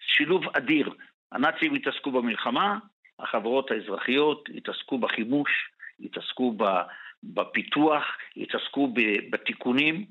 [0.00, 0.94] שילוב אדיר.
[1.32, 2.78] הנאצים התעסקו במלחמה,
[3.18, 5.50] החברות האזרחיות התעסקו בחימוש,
[6.00, 6.54] התעסקו
[7.22, 8.04] בפיתוח,
[8.36, 8.94] התעסקו
[9.30, 10.06] בתיקונים.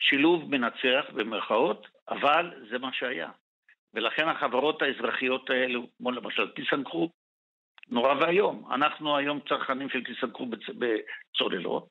[0.00, 3.30] שילוב מנצח במרכאות, אבל זה מה שהיה.
[3.94, 7.12] ולכן החברות האזרחיות האלו, כמו למשל טיסנקרופ,
[7.88, 8.72] נורא ואיום.
[8.72, 11.88] אנחנו היום צרכנים של טיסנקרופ בצוללות,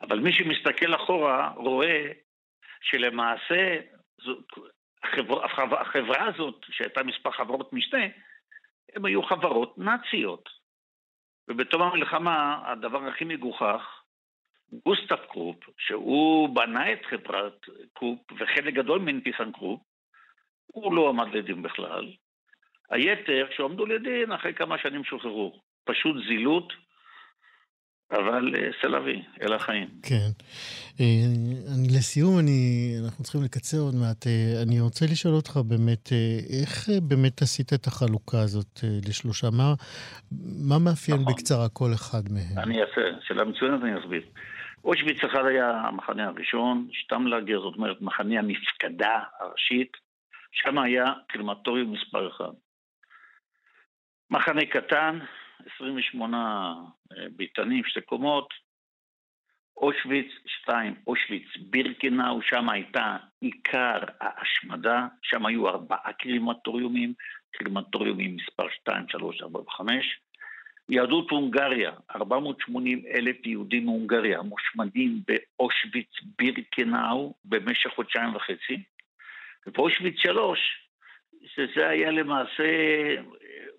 [0.00, 2.12] אבל מי שמסתכל אחורה רואה
[2.80, 3.80] שלמעשה
[5.04, 5.46] החברה,
[5.80, 8.04] החברה הזאת, שהייתה מספר חברות משנה,
[8.94, 10.48] הן היו חברות נאציות.
[11.48, 14.02] ובתום המלחמה, הדבר הכי מגוחך,
[14.86, 19.80] גוסטב קרופ, שהוא בנה את חברת קרופ וחלק גדול מטיסן קרופ,
[20.66, 22.12] הוא לא עמד לדין בכלל.
[22.90, 25.60] היתר, שהועמדו לדין, אחרי כמה שנים שוחררו.
[25.84, 26.72] פשוט זילות
[28.12, 29.88] אבל אה, c'est la vie, אלה החיים.
[30.02, 30.30] כן.
[31.00, 31.06] אה,
[31.74, 34.26] אני, לסיום, אני, אנחנו צריכים לקצר עוד מעט.
[34.26, 36.08] אה, אני רוצה לשאול אותך באמת,
[36.60, 39.46] איך באמת עשית את החלוקה הזאת לשלושה?
[39.52, 39.74] מה,
[40.68, 41.32] מה מאפיין נכון.
[41.34, 42.58] בקצרה כל אחד מהם?
[42.64, 44.22] אני אעשה, שאלה מצוינת, אני אסביר.
[44.84, 49.92] אושוויץ אחד היה המחנה הראשון, שטמלגר, זאת אומרת, מחנה המפקדה הראשית,
[50.52, 52.52] שם היה קרמטוריום מספר אחד.
[54.30, 55.18] מחנה קטן,
[55.74, 56.74] 28
[57.12, 58.48] אה, ביתנים, שתי קומות,
[59.76, 67.14] אושוויץ 2, אושוויץ בירקנאו, שם הייתה עיקר ההשמדה, שם היו ארבעה קרימטוריומים,
[67.52, 69.82] קרימטוריומים מספר 2, 3, 4 ו-5.
[70.88, 78.82] יהדות הונגריה, 480 אלף יהודים מהונגריה מושמדים באושוויץ בירקנאו במשך חודשיים וחצי.
[79.66, 80.81] ובאושוויץ 3,
[81.54, 82.64] שזה היה למעשה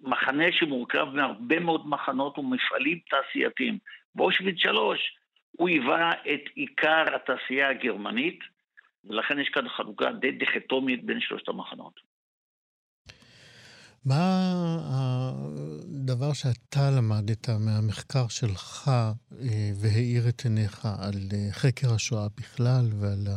[0.02, 3.78] מחנה שמורכב מהרבה מאוד מחנות ומפעלים תעשייתיים.
[4.16, 5.18] באושוויץ 3
[5.52, 8.40] הוא היווה את עיקר התעשייה הגרמנית,
[9.04, 12.00] ולכן יש כאן חלוקה די דיכטומית בין שלושת המחנות.
[14.06, 14.44] מה
[15.94, 23.28] הדבר שאתה למדת מהמחקר שלך אה, והאיר את עיניך על אה, חקר השואה בכלל ועל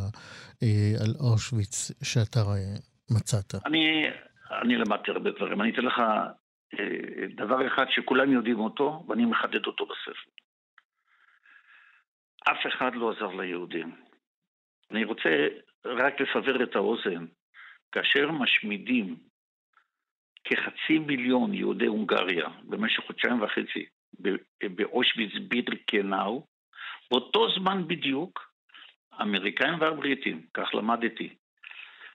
[0.62, 2.42] אה, אושוויץ שאתה
[3.10, 3.54] מצאת?
[3.66, 4.06] אני,
[4.62, 5.60] אני למדתי הרבה דברים.
[5.60, 6.02] אני אתן לך
[7.36, 10.30] דבר אחד שכולם יודעים אותו, ואני מחדד אותו בספר.
[12.50, 13.94] אף אחד לא עזר ליהודים.
[14.90, 15.28] אני רוצה
[15.84, 17.26] רק לסבר את האוזן.
[17.92, 19.16] כאשר משמידים
[20.44, 23.86] כחצי מיליון יהודי הונגריה במשך חודשיים וחצי
[24.76, 26.46] באושוויץ בירקנאו,
[27.10, 28.52] באותו זמן בדיוק,
[29.12, 31.34] האמריקאים והבריטים, כך למדתי,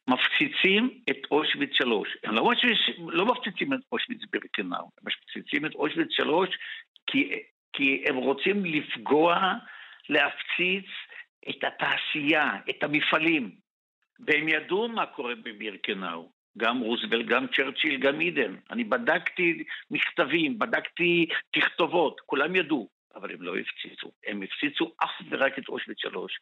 [0.08, 2.18] מפציצים את אושוויץ 3.
[2.24, 2.52] הם לא,
[2.98, 6.50] לא מפציצים את אושוויץ ברקנאו, הם מפציצים את אושוויץ 3
[7.08, 7.40] כי,
[7.74, 9.54] כי הם רוצים לפגוע,
[10.10, 10.86] להפציץ
[11.50, 13.52] את התעשייה, את המפעלים.
[14.20, 16.32] והם ידעו מה קורה בבירקנאו.
[16.58, 18.56] גם רוזוולט, גם צ'רצ'יל, גם אידן.
[18.70, 24.12] אני בדקתי מכתבים, בדקתי תכתובות, כולם ידעו, אבל הם לא הפציצו.
[24.28, 26.40] הם הפציצו אך ורק את אושוויץ 3.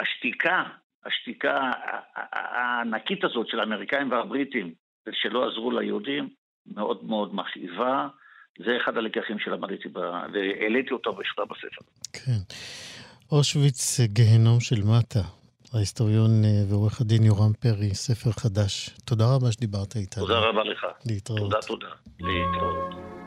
[0.00, 0.64] השתיקה
[1.06, 1.70] השתיקה
[2.32, 4.74] הענקית הזאת של האמריקאים והבריטים,
[5.12, 6.28] שלא עזרו ליהודים,
[6.66, 8.08] מאוד מאוד מכאיבה.
[8.58, 11.84] זה אחד הלקחים שלמדתי והעליתי אותו בשורה בספר.
[12.12, 12.56] כן.
[13.32, 15.20] אושוויץ גיהנום של מטה.
[15.74, 18.90] ההיסטוריון אה, ועורך הדין יורם פרי, ספר חדש.
[19.04, 20.26] תודה רבה שדיברת איתנו.
[20.26, 20.86] תודה רבה לך.
[21.06, 21.40] להתראות.
[21.40, 21.88] תודה, תודה.
[22.20, 23.21] להתראות.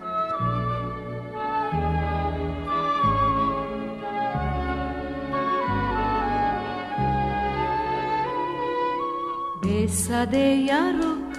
[9.86, 11.38] בשדה ירוק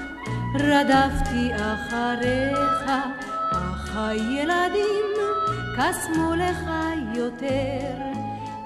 [0.55, 2.91] רדפתי אחריך,
[3.53, 5.07] אך הילדים
[5.77, 6.71] קסמו לך
[7.15, 7.97] יותר,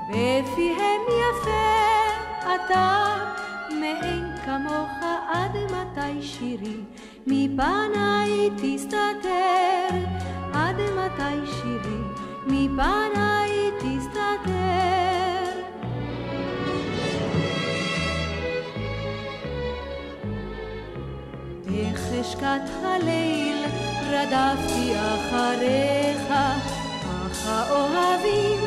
[0.08, 1.80] בפיהם יפה
[2.54, 3.16] אתה
[3.80, 4.90] מאין כמוך
[5.28, 6.80] עד מתי שירי?
[7.26, 9.96] מפניי תסתתר
[10.52, 12.00] עד מתי שירי?
[12.46, 13.99] מפניי תסתתר
[22.20, 23.64] בחשכת הליל
[24.10, 26.32] רדפתי אחריך,
[27.26, 28.60] אך האוהבים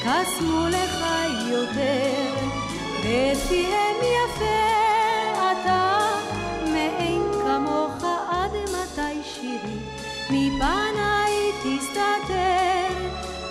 [0.00, 1.04] קסמו לך
[1.50, 2.34] יותר,
[3.00, 4.62] בפיהם יפה
[5.36, 5.98] אתה,
[6.72, 9.78] מאין כמוך עד מתי שירי,
[10.30, 12.94] מפניי תסתתר,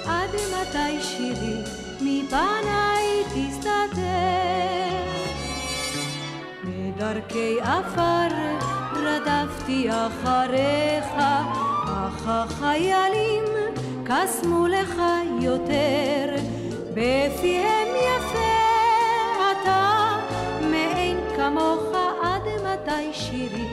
[0.06, 1.62] עד מתי שירי,
[2.02, 4.26] מפניי תסתתר.
[6.64, 8.46] בדרכי עפר
[9.06, 11.06] רדפתי אחריך,
[11.86, 13.44] אך החיילים
[14.04, 15.02] קסמו לך
[15.42, 16.36] יותר,
[16.94, 18.56] בפיהם יפה
[19.52, 20.16] אתה,
[20.72, 21.84] מאין כמוך
[22.24, 23.68] עד מתי שירי,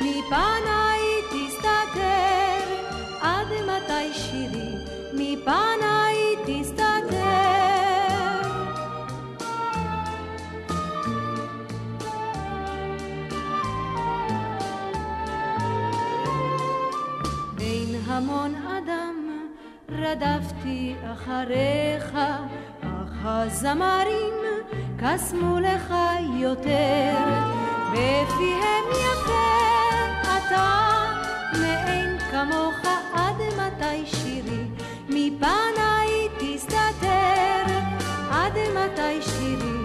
[0.00, 2.74] מפניי תסתתר,
[3.20, 4.74] עד מתי שירי,
[5.12, 5.95] מפניי
[19.98, 22.18] רדפתי אחריך,
[22.82, 24.34] אך הזמרים
[24.96, 25.94] קסמו לך
[26.40, 27.14] יותר,
[27.92, 29.56] בפיהם יפה
[30.22, 30.92] אתה
[31.60, 32.76] מאין כמוך
[33.12, 34.64] עד מתי שירי?
[35.08, 37.64] מפניי תסתתר
[38.30, 39.75] עד מתי שירי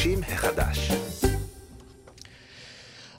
[0.00, 0.90] 50 החדש.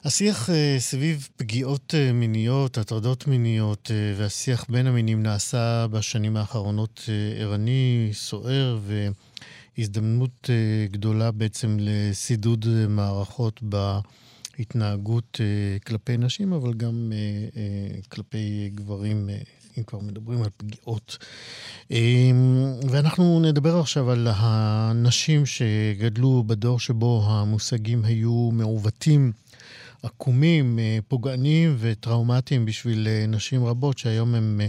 [0.04, 7.08] השיח אה, סביב פגיעות אה, מיניות, הטרדות מיניות אה, והשיח בין המינים נעשה בשנים האחרונות
[7.40, 8.78] ערני, סוער
[9.78, 10.50] והזדמנות
[10.90, 15.40] גדולה בעצם לסידוד מערכות בהתנהגות
[15.86, 17.12] כלפי נשים, אבל גם
[18.08, 19.28] כלפי גברים
[19.78, 21.18] אם כבר מדברים על פגיעות.
[21.88, 21.94] Uh,
[22.90, 29.32] ואנחנו נדבר עכשיו על הנשים שגדלו בדור שבו המושגים היו מעוותים.
[30.02, 34.60] עקומים, אה, פוגעניים וטראומטיים בשביל אה, נשים רבות שהיום הן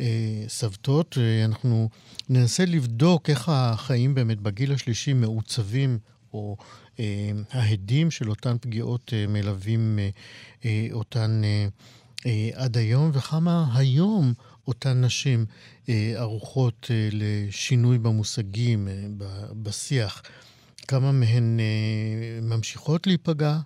[0.00, 1.18] אה, סבתות.
[1.44, 1.88] אנחנו
[2.28, 5.98] ננסה לבדוק איך החיים באמת בגיל השלישי מעוצבים,
[6.32, 6.56] או
[7.52, 9.98] ההדים של אותן פגיעות מלווים
[10.92, 11.42] אותן
[12.54, 14.32] עד היום, וכמה היום
[14.66, 15.46] אותן נשים
[16.16, 18.88] ערוכות לשינוי במושגים,
[19.62, 20.22] בשיח.
[20.88, 21.60] כמה מהן
[22.42, 23.58] ממשיכות להיפגע,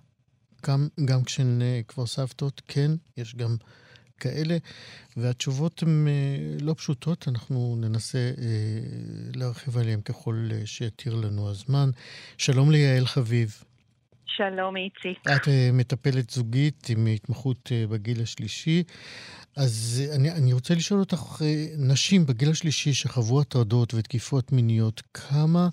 [0.66, 3.56] גם, גם כשהן אה, כבר סבתות, כן, יש גם
[4.20, 4.56] כאלה,
[5.16, 6.12] והתשובות הן אה,
[6.60, 8.32] לא פשוטות, אנחנו ננסה אה,
[9.34, 11.90] להרחיב עליהן ככל אה, שיתיר לנו הזמן.
[12.38, 13.64] שלום ליעל חביב.
[14.36, 15.18] שלום, איציק.
[15.36, 18.82] את אה, מטפלת זוגית עם התמחות אה, בגיל השלישי.
[19.56, 21.42] אז אני, אני רוצה לשאול אותך,
[21.78, 25.68] נשים בגיל השלישי שחוו הטרדות ותקיפות מיניות, כמה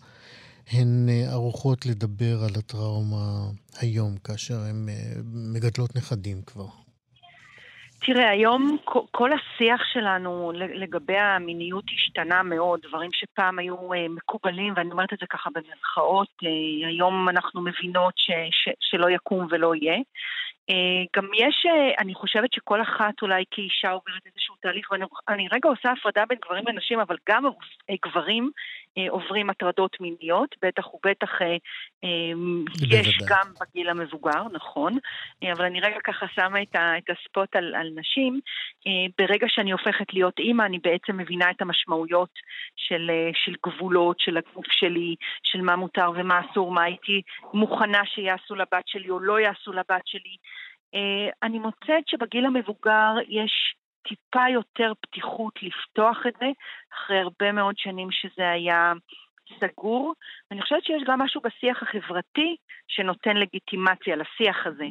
[0.71, 6.67] הן אה, ערוכות לדבר על הטראומה היום, כאשר הן אה, מגדלות נכדים כבר?
[8.05, 8.77] תראה, היום
[9.11, 15.17] כל השיח שלנו לגבי המיניות השתנה מאוד, דברים שפעם היו אה, מקובלים, ואני אומרת את
[15.19, 16.27] זה ככה במרכאות,
[16.87, 19.97] היום אנחנו מבינות ש, ש, שלא יקום ולא יהיה.
[21.15, 21.65] גם יש,
[21.99, 26.63] אני חושבת שכל אחת אולי כאישה עוברת איזשהו תהליך, ואני רגע עושה הפרדה בין גברים
[26.67, 27.43] לנשים, אבל גם
[28.05, 31.47] גברים אה, עוברים הטרדות מיניות, בטח ובטח אה,
[32.03, 32.31] אה,
[32.89, 34.97] יש גם בגיל המבוגר, נכון,
[35.51, 38.39] אבל אני רגע ככה שמה את, ה, את הספוט על, על נשים.
[39.17, 42.29] ברגע שאני הופכת להיות אימא, אני בעצם מבינה את המשמעויות
[42.75, 47.21] של, של גבולות, של הגוף שלי, של מה מותר ומה אסור, מה הייתי
[47.53, 50.35] מוכנה שיעשו לבת שלי או לא יעשו לבת שלי.
[51.43, 53.75] אני מוצאת שבגיל המבוגר יש
[54.07, 56.45] טיפה יותר פתיחות לפתוח את זה,
[56.93, 58.93] אחרי הרבה מאוד שנים שזה היה
[59.59, 60.13] סגור.
[60.51, 62.55] ואני חושבת שיש גם משהו בשיח החברתי
[62.87, 64.85] שנותן לגיטימציה לשיח הזה.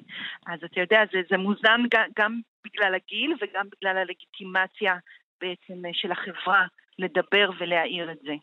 [0.46, 1.80] אז אתה יודע, זה, זה מוזן
[2.16, 4.94] גם, בגלל הגיל וגם בגלל הלגיטימציה
[5.40, 6.66] בעצם של החברה
[6.98, 8.34] לדבר ולהעיר את זה.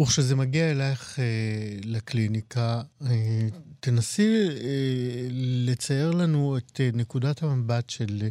[0.00, 1.24] וכשזה מגיע אלייך אה,
[1.84, 3.48] לקליניקה, אה,
[3.80, 5.26] תנסי אה,
[5.68, 8.28] לצייר לנו את אה, נקודת המבט של אה,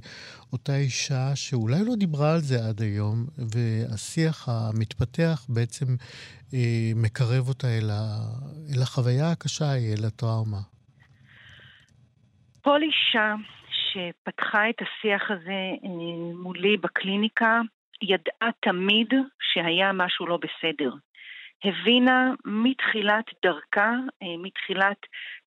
[0.54, 5.86] אותה אישה שאולי לא דיברה על זה עד היום, והשיח המתפתח בעצם
[6.54, 8.04] אה, מקרב אותה אל, ה,
[8.76, 10.62] אל החוויה הקשה אל הטראומה.
[12.62, 13.36] כל אישה
[13.72, 15.90] שפתחה את השיח הזה אה,
[16.44, 17.62] מולי בקליניקה,
[18.02, 19.10] ידעה תמיד
[19.54, 20.92] שהיה משהו לא בסדר.
[21.64, 23.92] הבינה מתחילת דרכה,
[24.24, 24.98] אה, מתחילת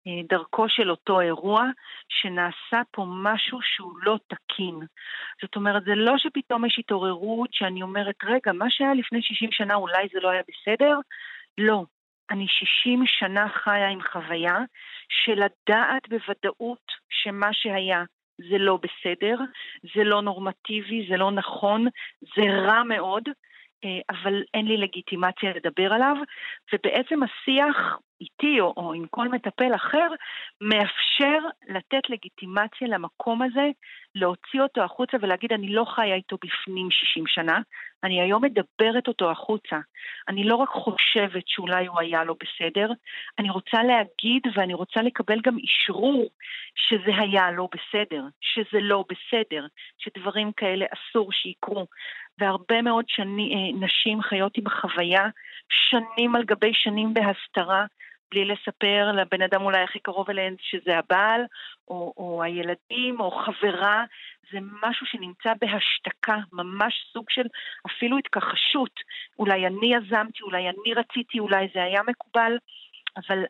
[0.06, 1.64] אה, דרכו של אותו אירוע,
[2.08, 4.78] שנעשה פה משהו שהוא לא תקין.
[5.42, 9.74] זאת אומרת, זה לא שפתאום יש התעוררות שאני אומרת, רגע, מה שהיה לפני 60 שנה
[9.74, 10.98] אולי זה לא היה בסדר?
[11.58, 11.84] לא.
[12.30, 14.58] אני 60 שנה חיה עם חוויה
[15.08, 18.04] של לדעת בוודאות שמה שהיה
[18.38, 19.36] זה לא בסדר,
[19.94, 21.86] זה לא נורמטיבי, זה לא נכון,
[22.36, 23.28] זה רע מאוד,
[24.10, 26.16] אבל אין לי לגיטימציה לדבר עליו,
[26.72, 30.08] ובעצם השיח איתי או, או עם כל מטפל אחר
[30.60, 33.70] מאפשר לתת לגיטימציה למקום הזה,
[34.14, 37.60] להוציא אותו החוצה ולהגיד אני לא חיה איתו בפנים 60 שנה,
[38.04, 39.78] אני היום מדברת אותו החוצה.
[40.28, 42.90] אני לא רק חושבת שאולי הוא היה לא בסדר,
[43.38, 46.28] אני רוצה להגיד ואני רוצה לקבל גם אישרור
[46.74, 49.66] שזה היה לא בסדר, שזה לא בסדר,
[49.98, 51.86] שדברים כאלה אסור שיקרו.
[52.38, 55.28] והרבה מאוד שני, אה, נשים חיות עם חוויה
[55.68, 57.86] שנים על גבי שנים בהסתרה,
[58.32, 61.40] בלי לספר לבן אדם אולי הכי קרוב אליהן שזה הבעל,
[61.88, 64.04] או, או הילדים, או חברה,
[64.52, 67.46] זה משהו שנמצא בהשתקה, ממש סוג של
[67.86, 69.00] אפילו התכחשות.
[69.38, 72.52] אולי אני יזמתי, אולי אני רציתי, אולי זה היה מקובל,
[73.16, 73.44] אבל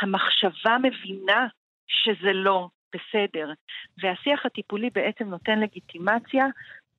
[0.00, 1.46] המחשבה מבינה
[1.86, 3.52] שזה לא בסדר.
[3.98, 6.46] והשיח הטיפולי בעצם נותן לגיטימציה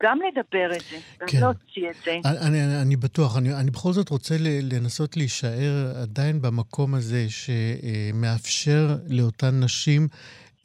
[0.04, 1.40] גם לדבר את זה, גם כן.
[1.40, 2.30] להוציא את זה.
[2.30, 8.98] אני, אני, אני בטוח, אני, אני בכל זאת רוצה לנסות להישאר עדיין במקום הזה שמאפשר
[9.10, 10.08] לאותן נשים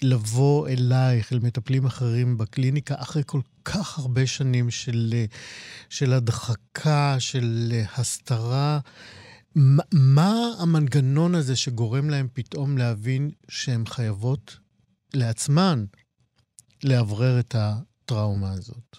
[0.02, 5.14] לבוא אלייך, אל מטפלים אחרים בקליניקה, אחרי כל כך הרבה שנים של,
[5.88, 8.78] של הדחקה, של הסתרה.
[9.54, 14.58] מה, מה המנגנון הזה שגורם להם פתאום להבין שהן חייבות
[15.14, 15.84] לעצמן
[16.84, 18.96] לאוורר את הטראומה הזאת?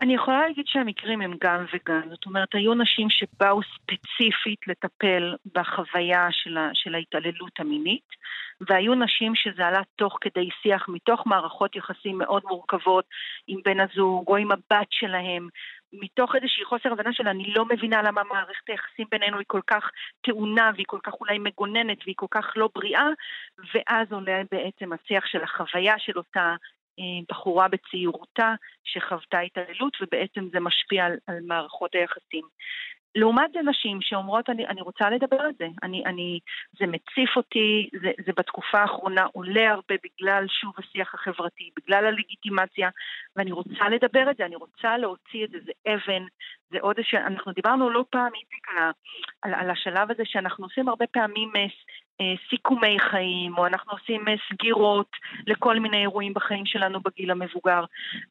[0.00, 2.02] אני יכולה להגיד שהמקרים הם גם וגם.
[2.10, 8.08] זאת אומרת, היו נשים שבאו ספציפית לטפל בחוויה של, ה, של ההתעללות המינית,
[8.60, 13.04] והיו נשים שזה עלה תוך כדי שיח מתוך מערכות יחסים מאוד מורכבות
[13.46, 15.48] עם בן הזוג או עם הבת שלהם,
[15.92, 19.90] מתוך איזושהי חוסר הבנה של אני לא מבינה למה מערכת היחסים בינינו היא כל כך
[20.20, 23.08] טעונה והיא כל כך אולי מגוננת והיא כל כך לא בריאה,
[23.74, 26.54] ואז עולה בעצם השיח של החוויה של אותה
[27.28, 32.44] בחורה בצעירותה שחוותה התעללות ובעצם זה משפיע על, על מערכות היחסים.
[33.16, 36.40] לעומת זה נשים שאומרות, אני, אני רוצה לדבר על זה, אני, אני,
[36.78, 42.90] זה מציף אותי, זה, זה בתקופה האחרונה עולה הרבה בגלל שוב השיח החברתי, בגלל הלגיטימציה,
[43.36, 46.22] ואני רוצה לדבר על זה, אני רוצה להוציא את זה, זה אבן,
[46.70, 48.90] זה עוד אנחנו דיברנו לא פעם, איציק, על,
[49.42, 51.66] על, על השלב הזה שאנחנו עושים הרבה פעמים אה, אה,
[52.50, 55.10] סיכומי חיים, או אנחנו עושים אה, סגירות
[55.46, 57.84] לכל מיני אירועים בחיים שלנו בגיל המבוגר.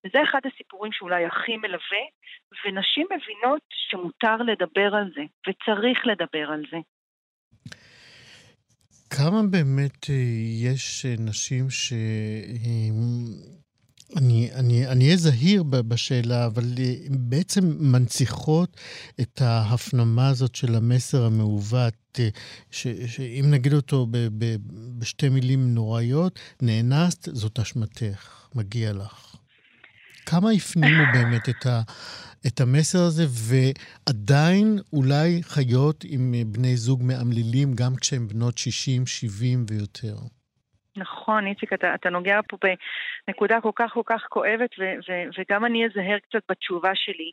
[0.06, 2.04] וזה אחד הסיפורים שאולי הכי מלווה,
[2.66, 6.78] ונשים מבינות שמותר לדבר על זה, וצריך לדבר על זה.
[9.10, 10.10] כמה באמת
[10.64, 11.94] יש נשים ש...
[14.16, 18.78] אני, אני, אני אהיה זהיר בשאלה, אבל אה, בעצם מנציחות
[19.22, 22.30] את ההפנמה הזאת של המסר המעוות, אה,
[22.72, 24.56] ש, שאם נגיד אותו ב, ב,
[24.98, 29.36] בשתי מילים נוראיות, נאנסת, זאת אשמתך, מגיע לך.
[30.26, 31.82] כמה הפנימו באמת את, ה,
[32.48, 39.08] את המסר הזה, ועדיין אולי חיות עם אה, בני זוג מאמלילים, גם כשהם בנות 60,
[39.08, 40.18] 70 ויותר?
[40.98, 42.58] נכון, איציק, אתה, אתה נוגע פה
[43.28, 47.32] בנקודה כל כך כל כך כואבת, ו, ו, וגם אני אזהר קצת בתשובה שלי.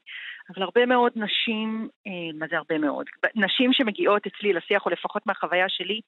[0.51, 3.07] אבל הרבה מאוד נשים, אה, מה זה הרבה מאוד?
[3.35, 6.01] נשים שמגיעות אצלי לשיח, או לפחות מהחוויה שלי,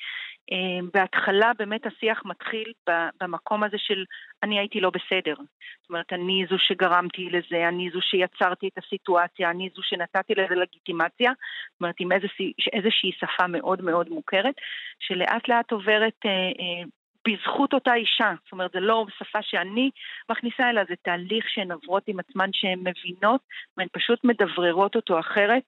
[0.52, 2.72] אה, בהתחלה באמת השיח מתחיל
[3.20, 4.04] במקום הזה של
[4.42, 5.34] אני הייתי לא בסדר.
[5.34, 10.54] זאת אומרת, אני זו שגרמתי לזה, אני זו שיצרתי את הסיטואציה, אני זו שנתתי לזה
[10.54, 11.32] לגיטימציה.
[11.72, 14.54] זאת אומרת, עם איזושהי, איזושהי שפה מאוד מאוד מוכרת,
[15.00, 16.82] שלאט לאט עוברת אה,
[17.28, 18.32] בזכות אותה אישה.
[18.44, 19.90] זאת אומרת, זה לא שפה שאני
[20.30, 23.40] מכניסה, אלא זה תהליך שהן עוברות עם עצמן שהן מבינות,
[23.76, 25.62] והן פשוט מדבררות אותו אחרת.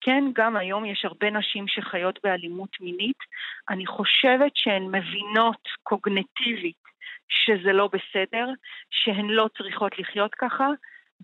[0.00, 3.16] כן, גם היום יש הרבה נשים שחיות באלימות מינית.
[3.70, 6.80] אני חושבת שהן מבינות קוגנטיבית
[7.28, 8.48] שזה לא בסדר,
[8.90, 10.68] שהן לא צריכות לחיות ככה,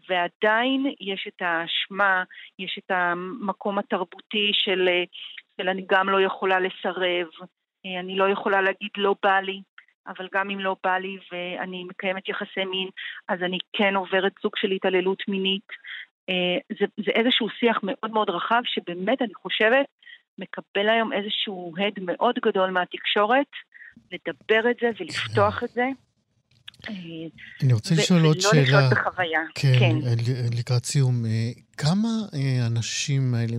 [0.09, 2.25] ועדיין יש את האשמה,
[2.59, 4.89] יש את המקום התרבותי של,
[5.61, 7.27] של אני גם לא יכולה לסרב,
[8.01, 9.61] אני לא יכולה להגיד לא בא לי,
[10.07, 12.89] אבל גם אם לא בא לי ואני מקיימת יחסי מין,
[13.29, 15.69] אז אני כן עוברת סוג של התעללות מינית.
[16.29, 19.87] אה, זה, זה איזשהו שיח מאוד מאוד רחב, שבאמת, אני חושבת,
[20.39, 23.51] מקבל היום איזשהו הד מאוד גדול מהתקשורת,
[24.13, 25.87] לדבר את זה ולפתוח את זה.
[27.63, 28.53] אני רוצה לשאול עוד שאלה.
[28.53, 29.41] ולא לחיות בחוויה.
[29.55, 29.95] כן, כן.
[30.59, 31.27] לקראת סיום.
[31.27, 32.09] אה, כמה
[32.67, 33.57] הנשים אה, האלה,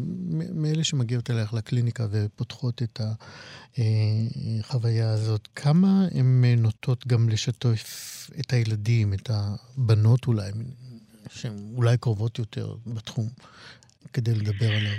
[0.56, 3.00] מאלה שמגיעות אלייך לקליניקה ופותחות את
[4.60, 8.08] החוויה אה, הזאת, כמה הן נוטות גם לשתף
[8.40, 10.52] את הילדים, את הבנות אולי,
[11.30, 13.26] שהן אולי קרובות יותר בתחום,
[14.14, 14.98] כדי לדבר עליו?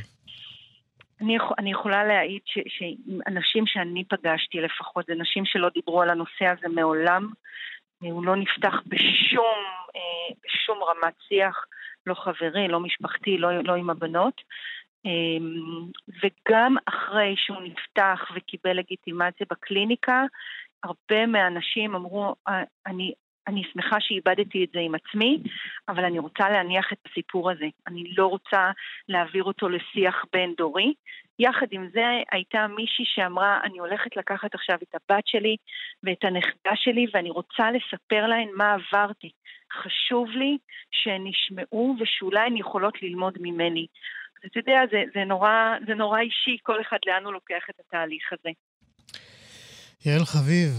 [1.20, 6.44] אני, יכול, אני יכולה להעיד שאנשים שאני פגשתי לפחות, זה נשים שלא דיברו על הנושא
[6.44, 7.30] הזה מעולם.
[8.00, 9.58] הוא לא נפתח בשום,
[9.96, 11.64] אה, בשום רמת שיח,
[12.06, 14.40] לא חברי, לא משפחתי, לא, לא עם הבנות.
[15.04, 15.90] אמ,
[16.22, 20.24] וגם אחרי שהוא נפתח וקיבל לגיטימציה בקליניקה,
[20.82, 23.12] הרבה מהאנשים אמרו, אה, אני,
[23.46, 25.38] אני שמחה שאיבדתי את זה עם עצמי,
[25.88, 27.66] אבל אני רוצה להניח את הסיפור הזה.
[27.86, 28.70] אני לא רוצה
[29.08, 30.94] להעביר אותו לשיח בין-דורי.
[31.38, 35.56] יחד עם זה הייתה מישהי שאמרה, אני הולכת לקחת עכשיו את הבת שלי
[36.02, 39.30] ואת הנכדה שלי ואני רוצה לספר להן מה עברתי.
[39.82, 40.58] חשוב לי
[40.90, 43.86] שהן ישמעו ושאולי הן יכולות ללמוד ממני.
[44.46, 45.52] אתה יודע, זה, זה, נורא,
[45.86, 48.50] זה נורא אישי, כל אחד לאן הוא לוקח את התהליך הזה.
[50.06, 50.70] יעל חביב,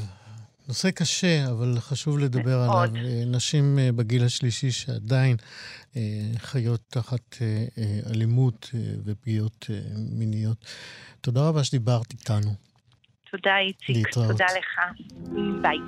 [0.70, 2.90] נושא קשה, אבל חשוב לדבר מאוד.
[2.90, 3.26] עליו.
[3.26, 5.38] נשים בגיל השלישי שעדיין
[6.38, 7.38] חיות תחת
[8.12, 8.70] אלימות
[9.06, 9.66] ופגיעות
[9.96, 10.66] מיניות.
[11.22, 12.52] תודה רבה שדיברת איתנו.
[13.32, 13.96] תודה, איציק.
[13.96, 14.32] להתראות.
[14.32, 14.80] תודה לך.
[15.62, 15.80] ביי.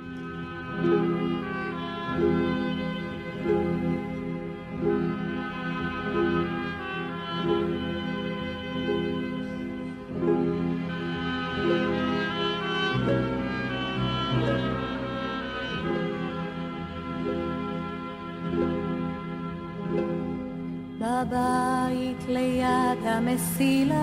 [21.02, 23.98] בבית ליד המסילה.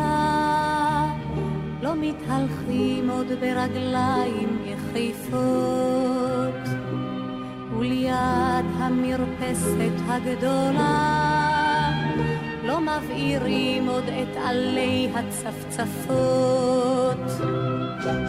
[1.81, 5.49] לא מתהלכים עוד ברגליים יחיפות
[7.77, 11.19] וליד המרפסת הגדולה.
[12.63, 16.69] לא מבעירים עוד את עלי הצפצפות.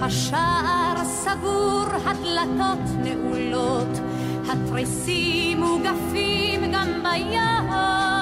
[0.02, 4.00] השער סגור, הדלתות נעולות,
[4.48, 8.19] התריסים מוגפים גם בים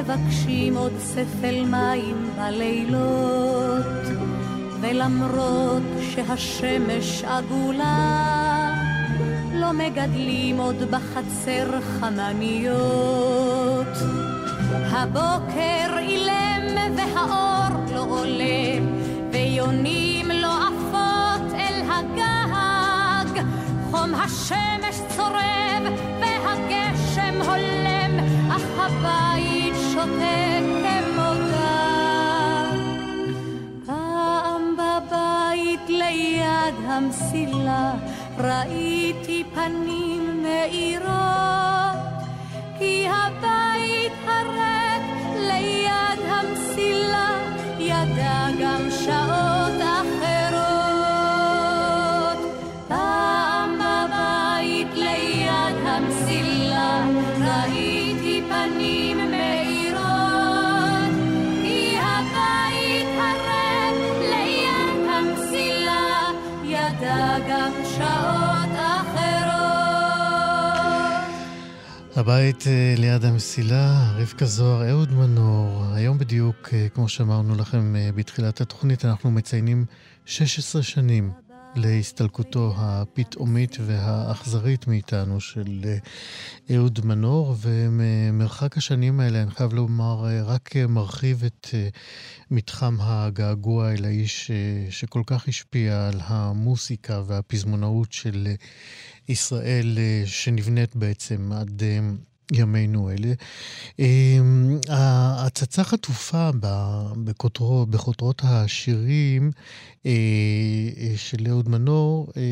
[0.00, 3.86] מבקשים עוד ספל מים בלילות,
[4.80, 8.74] ולמרות שהשמש עגולה,
[9.54, 13.86] לא מגדלים עוד בחצר חמניות.
[14.90, 18.78] הבוקר אילם והאור לא עולה,
[19.32, 23.42] ויונים לא עפות אל הגג,
[23.90, 25.84] חום השמש צורב
[26.20, 28.18] והגשם הולם,
[28.50, 28.62] אך
[37.00, 37.94] ליד המסילה
[38.38, 41.10] ראיתי פנים מאירות,
[42.78, 44.69] כי הבית הריק
[72.20, 75.84] הבית אה, ליד המסילה, רבקה זוהר, אהוד מנור.
[75.94, 79.84] היום בדיוק, אה, כמו שאמרנו לכם אה, בתחילת התוכנית, אנחנו מציינים
[80.24, 81.30] 16 שנים
[81.74, 85.84] להסתלקותו הפתאומית והאכזרית מאיתנו של
[86.74, 91.68] אהוד מנור, ומרחק השנים האלה, אני חייב לומר, רק מרחיב את
[92.50, 94.50] מתחם הגעגוע אל האיש
[94.90, 98.48] שכל כך השפיע על המוסיקה והפזמונאות של
[99.28, 101.82] ישראל שנבנית בעצם עד
[102.52, 103.32] ימינו אלה.
[104.88, 106.50] ההצצה חטופה
[107.90, 109.99] בכותרות השירים אה, אה,
[111.16, 112.42] של אהוד מנור אה,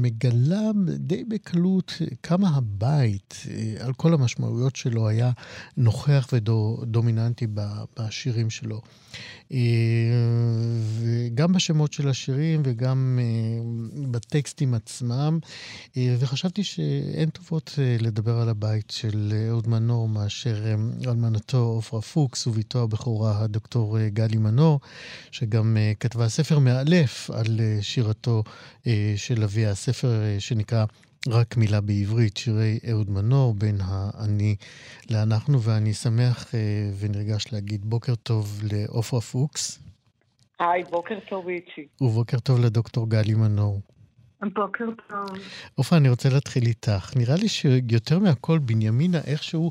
[0.00, 1.92] מגלה די בקלות
[2.22, 3.34] כמה הבית,
[3.80, 5.30] על כל המשמעויות שלו, היה
[5.76, 7.46] נוכח ודומיננטי
[7.98, 8.80] בשירים שלו.
[11.00, 13.18] וגם בשמות של השירים וגם
[14.10, 15.38] בטקסטים עצמם.
[15.96, 20.74] וחשבתי שאין טובות לדבר על הבית של אהוד מנור מאשר
[21.06, 24.80] אלמנתו עפרה פוקס וביתו הבכורה הדוקטור גלי מנור,
[25.30, 28.42] שגם כתבה ספר ספר מאלף על אה, שירתו
[28.86, 30.84] אה, של אביה, ספר אה, שנקרא
[31.28, 34.56] רק מילה בעברית, שירי אהוד מנור, בין האני
[35.10, 36.54] לאנחנו, ואני שמח
[36.98, 39.78] ונרגש להגיד בוקר טוב לעופרה פוקס.
[40.60, 41.86] היי, בוקר טוב איצ'י.
[42.00, 43.80] ובוקר טוב לדוקטור גלי מנור.
[44.54, 45.38] בוקר טוב.
[45.74, 47.12] עופרה, אני רוצה להתחיל איתך.
[47.16, 49.70] נראה לי שיותר מהכל, בנימינה איכשהו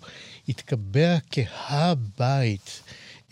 [0.49, 2.81] התקבע כהבית.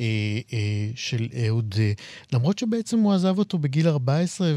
[0.02, 0.06] אה,
[0.54, 1.92] אה, של אהוד, אה,
[2.34, 4.48] למרות שבעצם הוא עזב אותו בגיל 14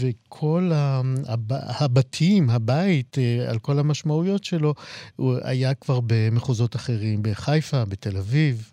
[0.00, 0.70] וכל
[1.28, 3.16] הב, הבתים, הבית,
[3.50, 4.74] על כל המשמעויות שלו,
[5.16, 8.72] הוא היה כבר במחוזות אחרים, בחיפה, בתל אביב.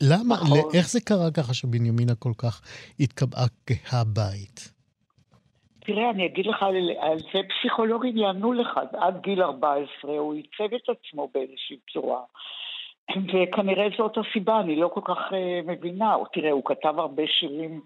[0.00, 0.70] למה, נכון.
[0.74, 2.62] איך זה קרה ככה שבנימינה כל כך
[3.00, 4.76] התקבעה כהבית?
[5.86, 10.88] תראה, אני אגיד לך, על, זה פסיכולוגים יענו לך, עד גיל 14 הוא ייצב את
[10.88, 12.20] עצמו באיזושהי צורה.
[13.10, 16.16] וכנראה זאת הסיבה, אני לא כל כך uh, מבינה.
[16.32, 17.80] תראה, הוא כתב הרבה שירים.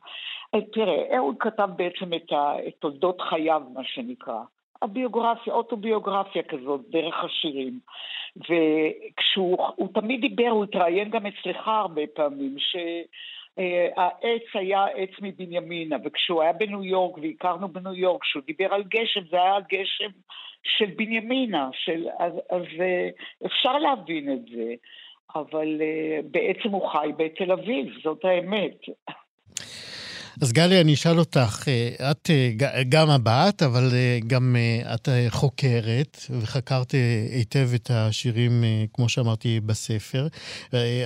[0.55, 4.41] אה, תראה, אהוד כתב בעצם את, ה, את תולדות חייו, מה שנקרא.
[4.83, 7.79] הביוגרפיה, אוטוביוגרפיה כזאת, דרך השירים.
[8.37, 16.53] וכשהוא תמיד דיבר, הוא התראיין גם אצלך הרבה פעמים, שהעץ היה עץ מבנימינה, וכשהוא היה
[16.53, 20.11] בניו יורק, והכרנו בניו יורק, כשהוא דיבר על גשם, זה היה גשם
[20.63, 23.09] של בנימינה, של, אז, אז אה,
[23.47, 24.75] אפשר להבין את זה,
[25.35, 28.77] אבל אה, בעצם הוא חי בתל אביב, זאת האמת.
[30.41, 34.57] אז גלי, אני אשאל אותך, אה, את אה, גם הבת, אבל אה, גם
[34.95, 36.95] את חוקרת, וחקרת
[37.33, 40.29] היטב את השירים, כמו שאמרתי, בספר.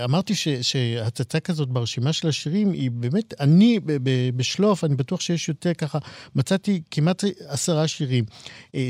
[0.05, 3.79] אמרתי שהצצה כזאת ברשימה של השירים היא באמת, אני
[4.37, 5.99] בשלוף, אני בטוח שיש יותר ככה,
[6.35, 8.25] מצאתי כמעט עשרה שירים.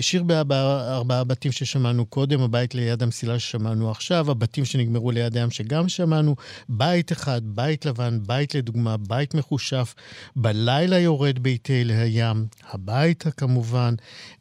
[0.01, 5.89] שיר בארבעה בתים ששמענו קודם, הבית ליד המסילה ששמענו עכשיו, הבתים שנגמרו ליד הים שגם
[5.89, 6.37] שמענו,
[6.69, 9.95] בית אחד, בית לבן, בית לדוגמה, בית מחושף.
[10.37, 12.37] בלילה יורד ביתי אל הים,
[12.73, 13.95] הביתה כמובן,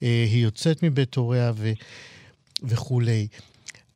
[0.04, 1.68] אה, היא יוצאת מבית הוריה ו,
[2.64, 3.28] וכולי.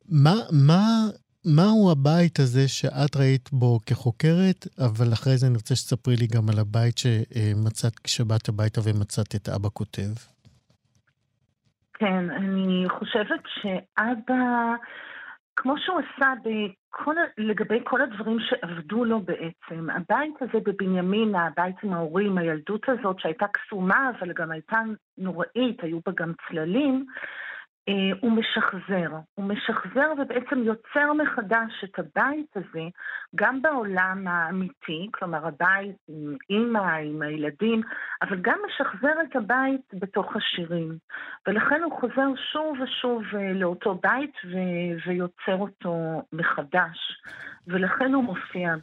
[0.08, 1.08] מה, מה,
[1.44, 6.48] מהו הבית הזה שאת ראית בו כחוקרת, אבל אחרי זה אני רוצה שתספרי לי גם
[6.48, 10.12] על הבית שמצאת כשבאת הביתה ומצאת את אבא כותב.
[11.94, 14.74] כן, אני חושבת שאבא,
[15.56, 16.32] כמו שהוא עשה
[16.90, 23.20] כל, לגבי כל הדברים שעבדו לו בעצם, הבית הזה בבנימינה, הבית עם ההורים, הילדות הזאת
[23.20, 24.78] שהייתה קסומה אבל גם הייתה
[25.18, 27.06] נוראית, היו בה גם צללים,
[28.20, 29.10] הוא משחזר.
[29.34, 32.82] הוא משחזר ובעצם יוצר מחדש את הבית הזה
[33.34, 37.80] גם בעולם האמיתי, כלומר הבית עם אימא, עם הילדים,
[38.22, 40.98] אבל גם משחזר את הבית בתוך השירים.
[41.46, 47.22] ולכן הוא חוזר שוב ושוב אה, לאותו בית ו- ויוצר אותו מחדש.
[47.68, 48.74] ולכן הוא מופיע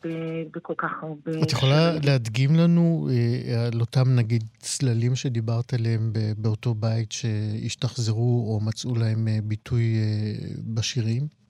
[0.51, 1.31] בכל כך הרבה...
[1.43, 8.59] את יכולה להדגים לנו אה, על אותם, נגיד, צללים שדיברת עליהם באותו בית שהשתחזרו או
[8.67, 11.45] מצאו להם אה, ביטוי אה, בשירים?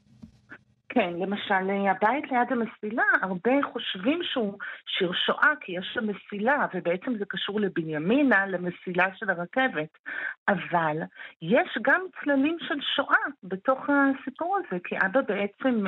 [0.95, 4.57] כן, למשל, הבית ליד המסילה, הרבה חושבים שהוא
[4.97, 9.97] שיר שואה, כי יש שם מסילה, ובעצם זה קשור לבנימינה, למסילה של הרכבת.
[10.47, 10.97] אבל
[11.41, 15.83] יש גם צללים של שואה בתוך הסיפור הזה, כי אבא בעצם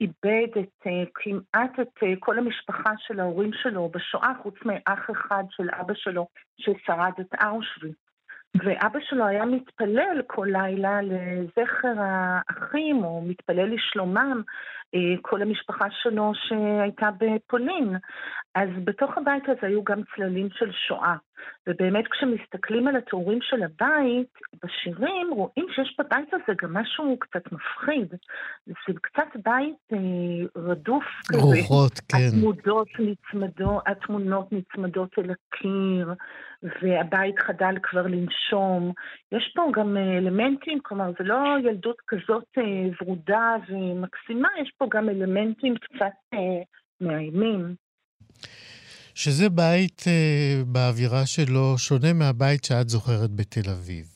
[0.00, 5.44] איבד את, אה, כמעט את אה, כל המשפחה של ההורים שלו בשואה, חוץ מאח אחד
[5.50, 6.26] של אבא שלו
[6.58, 7.96] ששרד את אושוויץ.
[8.54, 14.42] ואבא שלו היה מתפלל כל לילה לזכר האחים, או מתפלל לשלומם, אה,
[15.22, 17.96] כל המשפחה שלו שהייתה בפולין.
[18.54, 21.16] אז בתוך הבית הזה היו גם צללים של שואה.
[21.66, 24.32] ובאמת כשמסתכלים על התיאורים של הבית,
[24.64, 28.14] בשירים רואים שיש בבית הזה גם משהו קצת מפחיד.
[28.66, 31.42] זה קצת בית אה, רדוף כזה.
[31.42, 32.18] רוחות, כן.
[32.28, 36.14] התמודות נצמדות, התמונות נצמדות אל הקיר,
[36.62, 38.92] והבית חדל כבר לנשום.
[39.32, 42.62] יש פה גם אה, אלמנטים, כלומר זה לא ילדות כזאת אה,
[43.00, 46.62] ורודה ומקסימה, יש פה גם אלמנטים קצת אה,
[47.00, 47.74] מאיימים.
[49.14, 54.06] שזה בית אה, באווירה שלו שונה מהבית שאת זוכרת בתל אביב.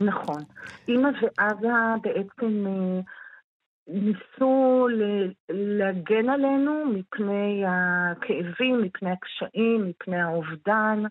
[0.00, 0.42] נכון.
[0.88, 3.00] אימא ואבא בעצם אה,
[3.88, 4.88] ניסו
[5.50, 11.02] להגן עלינו מפני הכאבים, מפני הקשיים, מפני האובדן.
[11.04, 11.10] אה,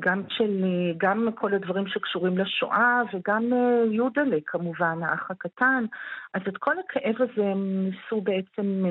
[0.00, 5.84] גם של, אה, גם כל הדברים שקשורים לשואה וגם אה, יודלה כמובן, האח הקטן.
[6.34, 8.84] אז את כל הכאב הזה הם ניסו בעצם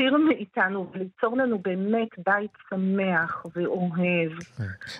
[0.00, 4.32] להסתיר מאיתנו וליצור לנו באמת בית שמח ואוהב.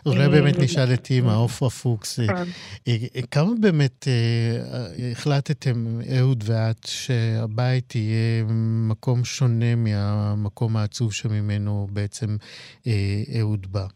[0.07, 2.45] אולי באמת נשאל את אימא, עופרה פוקס, כן.
[3.31, 4.05] כמה באמת
[5.13, 5.75] החלטתם,
[6.19, 8.45] אהוד ואת, שהבית יהיה
[8.91, 12.37] מקום שונה מהמקום העצוב שממנו בעצם
[13.39, 13.87] אהוד בא?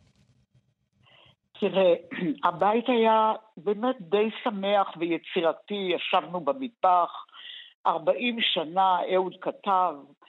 [1.60, 1.94] תראה,
[2.48, 7.10] הבית היה באמת די שמח ויצירתי, ישבנו במטבח,
[7.86, 10.23] 40 שנה אהוד כתב, אה,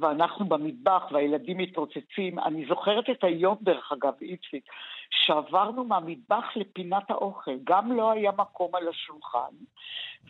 [0.00, 2.38] ואנחנו במטבח והילדים מתרוצצים.
[2.38, 4.64] אני זוכרת את היום, דרך אגב, איציק,
[5.10, 7.56] שעברנו מהמטבח לפינת האוכל.
[7.64, 9.54] גם לא היה מקום על השולחן,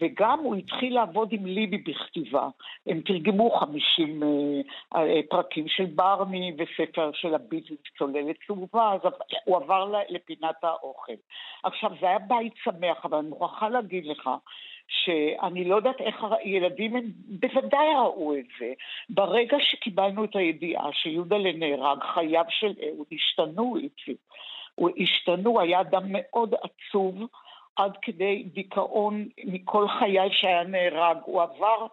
[0.00, 2.48] וגם הוא התחיל לעבוד עם ליבי בכתיבה.
[2.86, 4.26] הם תרגמו 50 uh,
[4.94, 4.98] uh,
[5.30, 9.00] פרקים של ברני וספר של הביטלס צוללת צהובה, אז
[9.44, 11.12] הוא עבר לפינת האוכל.
[11.62, 14.30] עכשיו, זה היה בית שמח, אבל אני מוכרחה להגיד לך
[14.88, 18.72] שאני לא יודעת איך הילדים, הם בוודאי ראו את זה.
[19.10, 24.18] ברגע שקיבלנו את הידיעה שיהודה נהרג, חייו של אהוד השתנו, איציק.
[24.98, 27.14] השתנו, היה אדם מאוד עצוב.
[27.76, 31.16] עד כדי דיכאון מכל חיי שהיה נהרג.
[31.24, 31.86] הוא עבר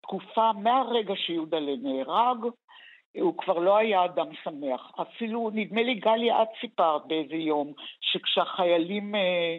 [0.00, 2.38] תקופה מהרגע שיהודלה נהרג,
[3.16, 4.92] הוא כבר לא היה אדם שמח.
[5.00, 9.56] אפילו, נדמה לי, גליה, את סיפרת באיזה יום, שכשהחיילים אה,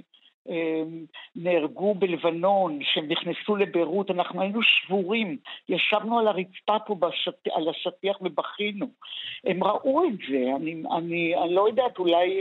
[1.36, 5.38] נהרגו בלבנון, שהם נכנסו לביירות, אנחנו היינו שבורים,
[5.70, 7.48] ישבנו על הרצפה פה בשט...
[7.52, 8.88] על השטיח ובכינו.
[9.44, 12.40] הם ראו את זה, אני, אני, אני לא יודעת, אולי...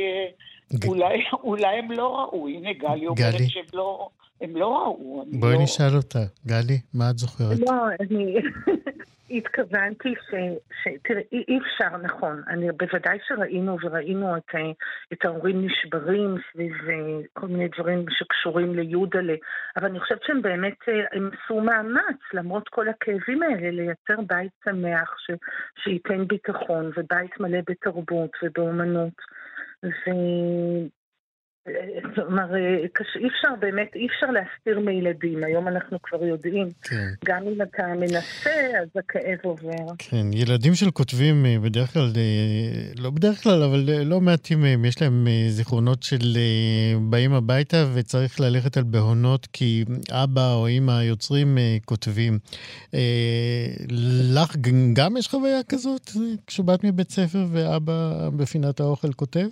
[0.86, 4.08] אולי, אולי הם לא ראו, הנה גלי אומרת שהם לא,
[4.40, 5.24] הם לא ראו.
[5.32, 5.62] בואי לא...
[5.62, 6.18] נשאל אותה.
[6.46, 7.58] גלי, מה את זוכרת?
[7.58, 8.36] לא, אני
[9.30, 10.34] התכוונתי ש...
[10.82, 10.88] ש...
[11.02, 12.42] תראה, אי אפשר, נכון.
[12.48, 14.50] אני בוודאי שראינו וראינו את,
[15.12, 19.34] את ההורים נשברים סביב אה, כל מיני דברים שקשורים ליודלה,
[19.76, 24.52] אבל אני חושבת שהם באמת, אה, הם עשו מאמץ, למרות כל הכאבים האלה, לייצר בית
[24.64, 25.30] שמח, ש...
[25.84, 29.14] שייתן ביטחון, ובית מלא בתרבות ובאומנות.
[29.86, 30.10] ו...
[32.14, 36.68] כלומר, אי אפשר באמת, אי אפשר להסתיר מילדים, היום אנחנו כבר יודעים.
[36.82, 37.08] כן.
[37.24, 39.94] גם אם אתה מנסה, אז הכאב עובר.
[39.98, 44.60] כן, ילדים של כותבים אה, בדרך כלל, אה, לא בדרך כלל, אבל אה, לא מעטים
[44.60, 46.38] מהם, יש להם זיכרונות של
[47.10, 52.38] באים הביתה וצריך ללכת על בהונות כי אבא או אימא יוצרים כותבים.
[54.34, 54.56] לך
[54.92, 56.10] גם יש חוויה כזאת
[56.46, 59.46] כשבאת מבית ספר ואבא בפינת האוכל כותב?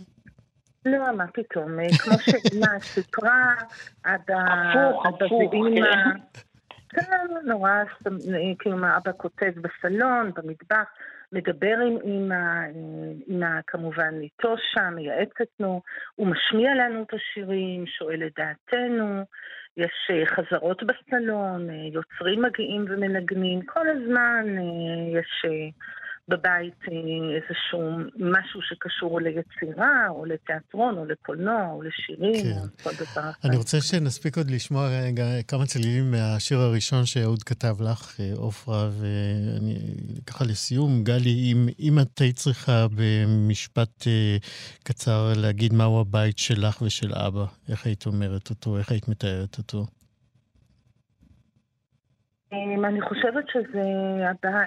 [0.84, 3.54] לא, מה פתאום, אה, כמו שאימא סיפרה,
[4.04, 6.18] עד הפוך, הפוך, כן.
[6.88, 7.72] כן, נורא,
[8.58, 10.84] כאילו אבא כותב בסלון, במטבח,
[11.32, 12.66] מדבר עם אימא,
[13.28, 15.80] אימא כמובן איתו שם, מייעצת לו,
[16.14, 19.22] הוא משמיע לנו את השירים, שואל את דעתנו,
[19.76, 24.44] יש אה, חזרות בסלון, אה, יוצרים מגיעים ומנגנים, כל הזמן
[25.12, 25.44] יש
[26.28, 26.94] בבית אה,
[27.36, 27.80] איזשהו
[28.16, 32.58] משהו שקשור ליצירה, או לתיאטרון, או לקולנוע, או לשירים, כן.
[32.60, 33.48] או כל דבר אחר.
[33.48, 38.88] אני רוצה שנספיק עוד לשמוע רגע כמה צלילים מהשיר הראשון שאהוד כתב לך, אה, עופרה,
[39.00, 39.78] ואני
[40.26, 44.36] ככה לסיום, גלי, אם, אם את היית צריכה במשפט אה,
[44.82, 49.86] קצר להגיד מהו הבית שלך ושל אבא, איך היית אומרת אותו, איך היית מתארת אותו?
[52.54, 53.82] אמ, אני חושבת שזה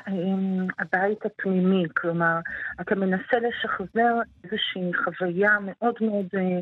[0.08, 2.40] אמ, הבית הפנימי, כלומר,
[2.82, 6.60] אתה מנסה לשחזר איזושהי חוויה מאוד מאוד אה,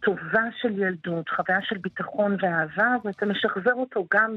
[0.00, 4.36] טובה של ילדות, חוויה של ביטחון ואהבה, ואתה משחזר אותו גם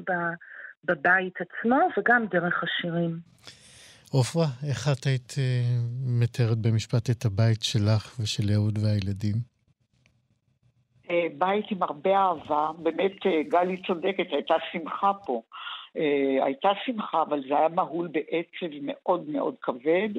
[0.86, 3.20] בבית עצמו וגם דרך השירים.
[4.12, 5.44] עופרה, איך את היית אה,
[6.20, 9.36] מתארת במשפט את הבית שלך ושל אהוד והילדים?
[11.10, 13.12] אה, בית עם הרבה אהבה, באמת
[13.50, 15.42] גלי צודקת, הייתה שמחה פה.
[15.98, 20.10] אה, הייתה שמחה, אבל זה היה מהול בעצב מאוד מאוד כבד.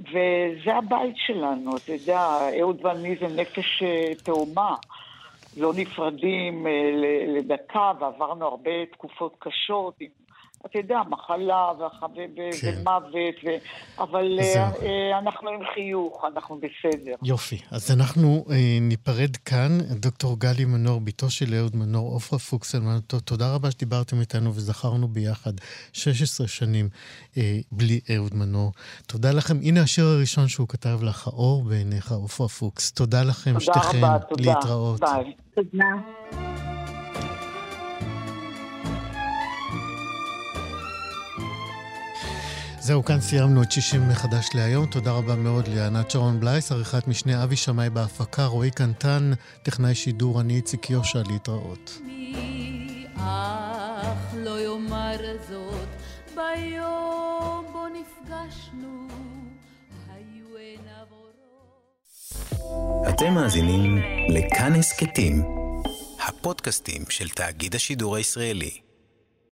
[0.00, 4.74] וזה הבית שלנו, אתה יודע, אהוד ואני זה נפש אה, תאומה.
[5.56, 6.72] לא נפרדים אה,
[7.28, 10.08] לדקה, ועברנו הרבה תקופות קשות עם
[10.66, 11.72] אתה יודע, מחלה
[12.60, 12.74] כן.
[12.80, 13.48] ומוות, ו...
[14.02, 17.14] אבל uh, אנחנו עם חיוך, אנחנו בסדר.
[17.22, 17.58] יופי.
[17.70, 19.78] אז אנחנו uh, ניפרד כאן.
[19.90, 25.52] דוקטור גלי מנור, בתו של אהוד מנור, עופרה פוקסלמן, תודה רבה שדיברתם איתנו וזכרנו ביחד
[25.92, 26.88] 16 שנים
[27.34, 27.38] אה,
[27.72, 28.72] בלי אהוד מנור.
[29.06, 29.54] תודה לכם.
[29.62, 32.92] הנה השיר הראשון שהוא כתב לך, האור בעיניך, עופרה פוקס.
[32.92, 33.80] תודה לכם, תודה לשתיכן.
[33.92, 34.52] תודה רבה, תודה.
[34.52, 35.00] להתראות.
[35.00, 35.32] ביי.
[35.54, 36.59] תודה.
[42.82, 44.86] זהו, כאן סיימנו את 60 מחדש להיום.
[44.86, 50.40] תודה רבה מאוד לענת שרון בלייס, עריכת משנה אבי שמאי בהפקה, רועי קנטן, טכנאי שידור,
[50.40, 51.98] אני איציק יושע, להתראות.
[53.16, 55.16] אך לא יאמר
[55.48, 55.88] זאת
[56.34, 59.08] ביום בו נפגשנו,
[60.08, 63.08] היו עיניו אורות.
[63.14, 65.42] אתם מאזינים לכאן הסכתים,
[66.28, 68.89] הפודקאסטים של תאגיד השידור הישראלי.